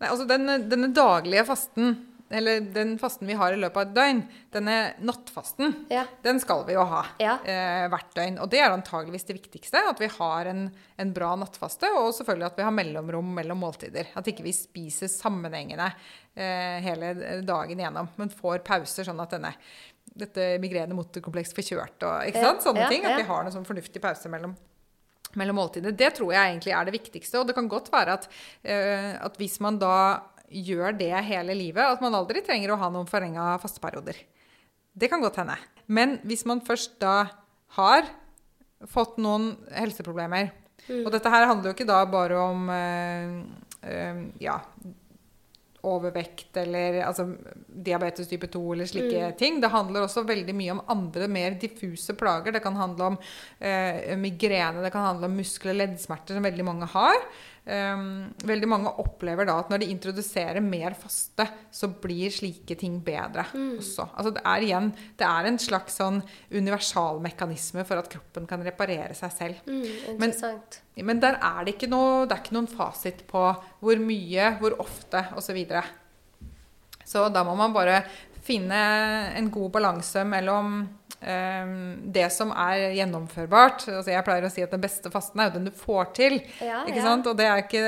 [0.00, 1.94] Nei, altså den, denne daglige fasten
[2.32, 4.22] eller den fasten vi har i løpet av et døgn,
[4.54, 6.06] denne nattfasten, ja.
[6.24, 7.36] den skal vi jo ha ja.
[7.44, 8.38] eh, hvert døgn.
[8.40, 9.82] Og det er antageligvis det viktigste.
[9.90, 10.64] At vi har en,
[10.96, 14.12] en, bra nattfaste, og selvfølgelig at vi har mellomrom mellom måltider.
[14.16, 15.90] At ikke vi spiser sammenhengende
[16.32, 17.14] eh, hele
[17.44, 19.52] dagen igjennom, men får pauser, sånn at denne,
[20.24, 22.64] dette migrene motorkompleks forkjørt og ikke sant?
[22.64, 23.04] sånne ja, ting.
[23.04, 24.56] At vi har noen sånn fornuftig pause mellom
[25.38, 25.94] mellom måltider.
[25.96, 27.40] Det tror jeg egentlig er det viktigste.
[27.40, 28.26] Og det kan godt være at,
[28.68, 29.94] uh, at hvis man da
[30.52, 34.18] gjør det hele livet, at man aldri trenger å ha noen forlenga fasteperioder.
[34.92, 35.56] Det kan godt hende.
[35.86, 37.24] Men hvis man først da
[37.78, 38.08] har
[38.90, 40.50] fått noen helseproblemer
[40.88, 41.04] mm.
[41.04, 43.36] Og dette her handler jo ikke da bare om øh,
[43.86, 44.56] øh, ja,
[45.82, 47.26] overvekt eller altså,
[47.66, 49.36] diabetes type 2 eller slike mm.
[49.38, 49.60] ting.
[49.62, 52.54] Det handler også veldig mye om andre, mer diffuse plager.
[52.54, 56.66] Det kan handle om øh, migrene, det kan handle om muskel- og leddsmerter, som veldig
[56.66, 57.26] mange har.
[57.62, 62.96] Um, veldig mange opplever da at når de introduserer mer faste, så blir slike ting
[63.06, 63.76] bedre mm.
[63.78, 64.08] også.
[64.18, 64.88] Altså det er igjen
[65.20, 66.18] det er en slags sånn
[66.50, 69.62] universalmekanisme for at kroppen kan reparere seg selv.
[69.70, 70.34] Mm, men,
[71.06, 73.44] men, der er det ikke noe Det er ikke noen fasit på
[73.78, 75.52] hvor mye, hvor ofte osv.
[75.52, 75.84] Så, videre.
[77.04, 77.98] så da må man bare
[78.42, 78.82] finne
[79.38, 81.74] en god balanse mellom um,
[82.12, 83.86] det som er gjennomførbart.
[83.88, 86.38] Altså jeg pleier å si at den beste fasten er jo den du får til.
[86.60, 87.06] Ja, ikke ja.
[87.06, 87.30] sant?
[87.30, 87.84] Og det er ikke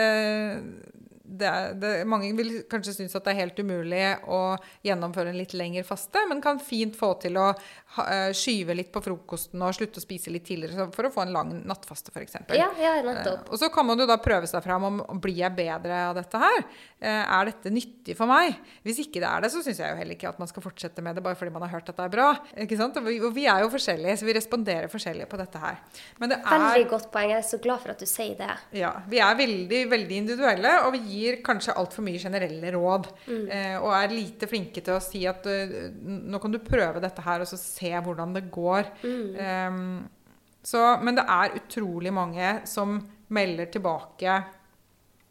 [1.39, 4.41] det er, det, mange vil kanskje synes at det er helt umulig å
[4.87, 7.49] gjennomføre en litt lengre faste, men kan fint få til å
[7.97, 11.25] ha, eh, skyve litt på frokosten og slutte å spise litt tidligere for å få
[11.25, 12.39] en lang nattfaste, f.eks.
[12.55, 13.49] Ja, ja, nettopp.
[13.49, 16.19] Eh, og så kan man jo da prøve seg fram om blir jeg bedre av
[16.19, 16.61] dette her.
[17.01, 18.59] Eh, er dette nyttig for meg?
[18.87, 21.05] Hvis ikke det er det, så syns jeg jo heller ikke at man skal fortsette
[21.05, 22.29] med det bare fordi man har hørt at det er bra.
[22.65, 22.99] Ikke sant?
[23.01, 25.81] Og vi, og vi er jo forskjellige, så vi responderer forskjellig på dette her.
[26.21, 27.31] Men det er Veldig godt poeng.
[27.35, 28.53] Jeg er så glad for at du sier det.
[28.77, 28.93] Ja.
[29.11, 33.09] Vi er veldig, veldig individuelle, og vi gir gir kanskje altfor mye generelle råd.
[33.27, 33.47] Mm.
[33.57, 37.25] Eh, og er lite flinke til å si at uh, nå kan du prøve dette
[37.25, 38.93] her, og så se hvordan det går.
[39.05, 39.31] Mm.
[39.41, 42.99] Um, så, men det er utrolig mange som
[43.35, 44.39] melder tilbake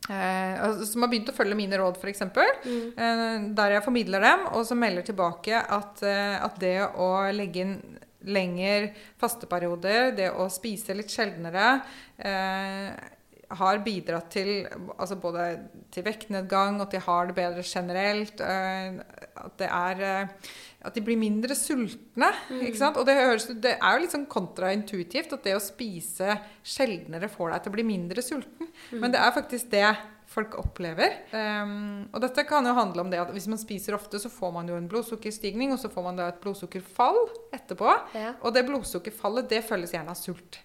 [0.10, 2.26] Eh, som har begynt å følge mine råd, f.eks.
[2.28, 2.88] Mm.
[2.92, 7.64] Eh, der jeg formidler dem, og som melder tilbake at, eh, at det å legge
[7.64, 7.78] inn
[8.24, 8.90] lenger
[9.20, 11.74] fasteperioder, det å spise litt sjeldnere
[12.18, 12.92] eh,
[13.60, 14.52] har bidratt til
[14.98, 15.48] altså både
[15.94, 18.42] til vektnedgang, at de har det bedre generelt.
[18.42, 19.00] Eh,
[19.34, 20.54] at, det er, eh,
[20.88, 22.32] at de blir mindre sultne.
[22.50, 22.64] Mm.
[22.70, 22.98] ikke sant?
[23.00, 27.54] Og det, høres, det, er jo litt sånn kontraintuitivt at det å spise sjeldnere får
[27.54, 28.74] deg til å bli mindre sulten.
[28.92, 29.00] Mm.
[29.00, 29.88] Men det er faktisk det
[30.34, 31.20] folk opplever.
[31.34, 34.54] Um, og dette kan jo handle om det at hvis man spiser ofte, så får
[34.56, 37.20] man jo en blodsukkerstigning, og så får man da et blodsukkerfall
[37.54, 37.92] etterpå.
[38.18, 38.34] Ja.
[38.42, 40.58] Og det blodsukkerfallet, det føles gjerne av sult.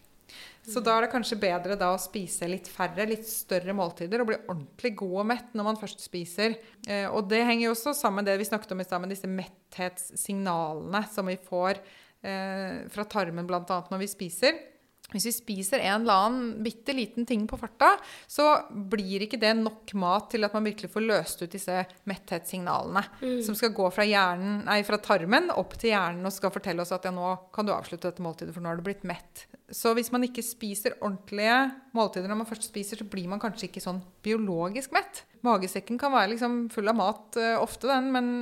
[0.69, 4.31] Så da er det kanskje bedre da å spise litt færre, litt større måltider og
[4.31, 6.59] bli ordentlig god og mett når man først spiser.
[6.87, 9.15] Eh, og det henger jo også sammen med det vi snakket om i stad, med
[9.15, 13.63] disse metthetssignalene som vi får eh, fra tarmen bl.a.
[13.65, 14.61] når vi spiser.
[15.09, 17.95] Hvis vi spiser en eller annen bitte liten ting på farta,
[18.29, 18.45] så
[18.93, 21.79] blir ikke det nok mat til at man virkelig får løst ut disse
[22.11, 23.07] metthetssignalene.
[23.23, 23.39] Mm.
[23.47, 26.93] Som skal gå fra, hjernen, nei, fra, tarmen opp til hjernen og skal fortelle oss
[26.93, 29.47] at ja, nå kan du avslutte dette måltidet, for nå har du blitt mett.
[29.71, 31.57] Så hvis man ikke spiser ordentlige
[31.97, 35.25] måltider når man først spiser, så blir man kanskje ikke sånn biologisk mett.
[35.45, 38.33] Magesekken kan være liksom full av mat uh, ofte, den, men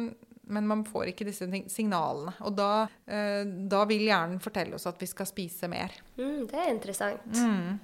[0.46, 2.30] men man får ikke disse signalene.
[2.46, 5.90] Og da, uh, da, vil hjernen fortelle oss at vi skal spise mer.
[6.20, 7.26] Mm, det er interessant.
[7.34, 7.80] Mm.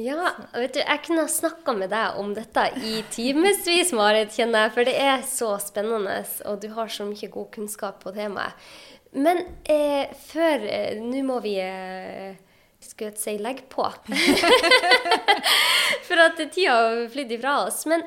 [0.00, 4.64] Ja, vet du, jeg kunne ha snakka med deg om dette i timevis, Marit, kjenner
[4.64, 4.72] jeg.
[4.74, 6.16] For det er så spennende,
[6.50, 8.58] og du har så mye god kunnskap på temaet.
[9.14, 12.34] Men eh, før eh, Nå må vi eh,
[12.86, 13.86] skulle jeg si legg på.
[16.06, 17.82] For at tida har flydd ifra oss.
[17.90, 18.04] Men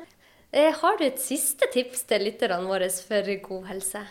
[0.50, 4.04] eh, har du et siste tips til lytterne våre for god helse?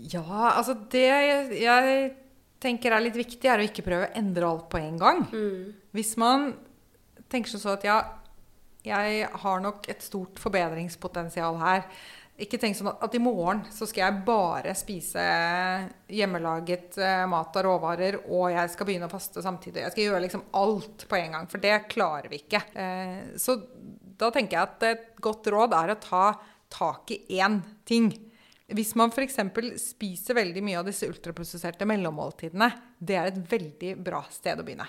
[0.00, 1.08] Ja, altså det
[1.60, 2.10] jeg
[2.60, 5.24] tenker er litt viktig, er å ikke prøve å endre alt på en gang.
[5.96, 6.52] Hvis man
[7.32, 7.98] tenker sånn at ja,
[8.86, 11.84] jeg har nok et stort forbedringspotensial her.
[12.40, 15.24] Ikke tenk sånn at, at i morgen så skal jeg bare spise
[16.08, 19.82] hjemmelaget eh, mat og råvarer, og jeg skal begynne å faste samtidig.
[19.84, 22.62] Jeg skal gjøre liksom alt på en gang, for det klarer vi ikke.
[22.72, 23.58] Eh, så
[24.20, 26.24] da tenker jeg at et godt råd er å ta
[26.70, 28.10] tak i én ting.
[28.70, 29.40] Hvis man f.eks.
[29.82, 34.86] spiser veldig mye av disse ultraprosesserte mellommåltidene, det er et veldig bra sted å begynne.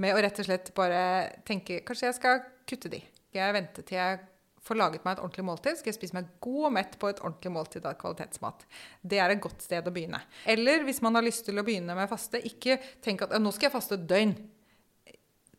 [0.00, 1.00] Med å rett og slett bare
[1.46, 3.02] tenke kanskje jeg skal kutte de.
[3.34, 4.22] Jeg vente til jeg
[4.64, 5.78] får laget meg et ordentlig måltid?
[5.78, 8.64] Skal jeg spise meg god og mett på et ordentlig måltid av kvalitetsmat?
[9.02, 10.22] Det er et godt sted å begynne.
[10.48, 13.68] Eller hvis man har lyst til å begynne med faste, ikke tenk at nå skal
[13.68, 14.34] jeg faste et døgn.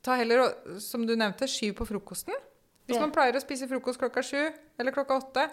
[0.06, 0.43] Ta heller,
[0.82, 2.36] som du nevnte, skyv på frokosten.
[2.86, 5.47] Hvis man pleier å spise frokost klokka sju eller klokka åtte,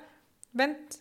[0.56, 0.98] vent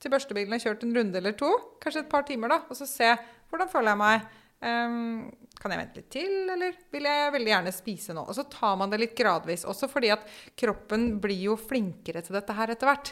[0.00, 1.50] til børstebilen har kjørt en runde eller to,
[1.82, 3.10] kanskje et par timer, da, og så se
[3.50, 4.30] hvordan føler jeg meg.
[4.64, 5.28] Ehm,
[5.60, 8.22] kan jeg vente litt til, eller vil jeg veldig gjerne spise nå?
[8.24, 10.22] Og så tar man det litt gradvis, også fordi at
[10.58, 13.10] kroppen blir jo flinkere til dette her etter hvert.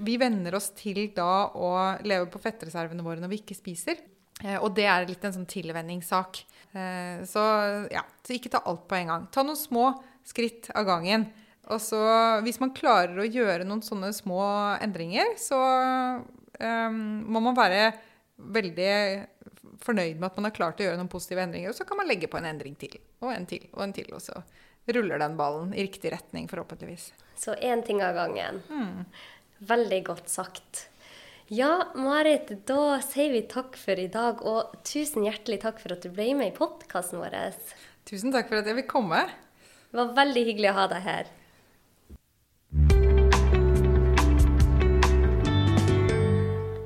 [0.00, 1.74] Vi venner oss til da å
[2.06, 4.00] leve på fettreservene våre når vi ikke spiser.
[4.42, 6.40] Eh, Og det er litt en sånn tilvenningssak.
[6.72, 7.44] Eh, Så
[7.92, 9.28] ja, så ikke ta alt på en gang.
[9.30, 9.90] Ta noen små
[10.24, 11.28] skritt av gangen.
[11.70, 12.00] Og så
[12.42, 14.40] hvis man klarer å gjøre noen sånne små
[14.82, 15.58] endringer, så
[16.58, 16.96] um,
[17.30, 17.92] må man være
[18.40, 18.94] veldig
[19.84, 21.72] fornøyd med at man har klart å gjøre noen positive endringer.
[21.72, 24.08] Og så kan man legge på en endring til, og en til, og en til.
[24.16, 24.42] Og så
[24.90, 27.10] ruller den ballen i riktig retning, forhåpentligvis.
[27.38, 28.62] Så én ting av gangen.
[29.58, 30.86] Veldig godt sagt.
[31.50, 36.04] Ja, Marit, da sier vi takk for i dag, og tusen hjertelig takk for at
[36.06, 37.34] du ble med i podkasten vår.
[38.06, 39.24] Tusen takk for at jeg fikk komme.
[39.90, 41.32] Det var veldig hyggelig å ha deg her.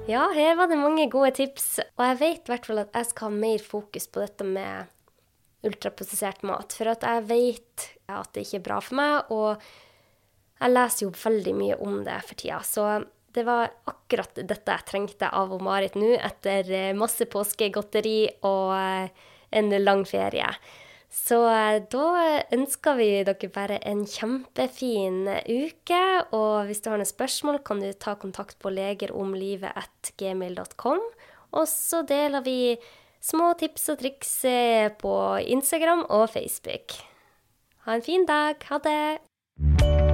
[0.05, 3.07] Ja, her var det mange gode tips, og jeg vet i hvert fall at jeg
[3.09, 4.90] skal ha mer fokus på dette med
[5.64, 9.64] ultraprosessert mat, for at jeg vet at det ikke er bra for meg, og
[10.61, 12.84] jeg leser jo veldig mye om det for tida, så
[13.32, 19.24] det var akkurat dette jeg trengte av Marit nå, etter eh, masse påskegodteri og eh,
[19.57, 20.52] en lang ferie.
[21.14, 26.24] Så eh, da ønsker vi dere bare en kjempefin uke.
[26.34, 31.00] Og hvis du har noen spørsmål, kan du ta kontakt på legeromlivet.gmil.com.
[31.54, 32.78] Og så deler vi
[33.24, 36.86] små tips og triks eh, på Instagram og Facebook.
[37.86, 38.54] Ha en fin dag.
[38.68, 40.13] Ha det!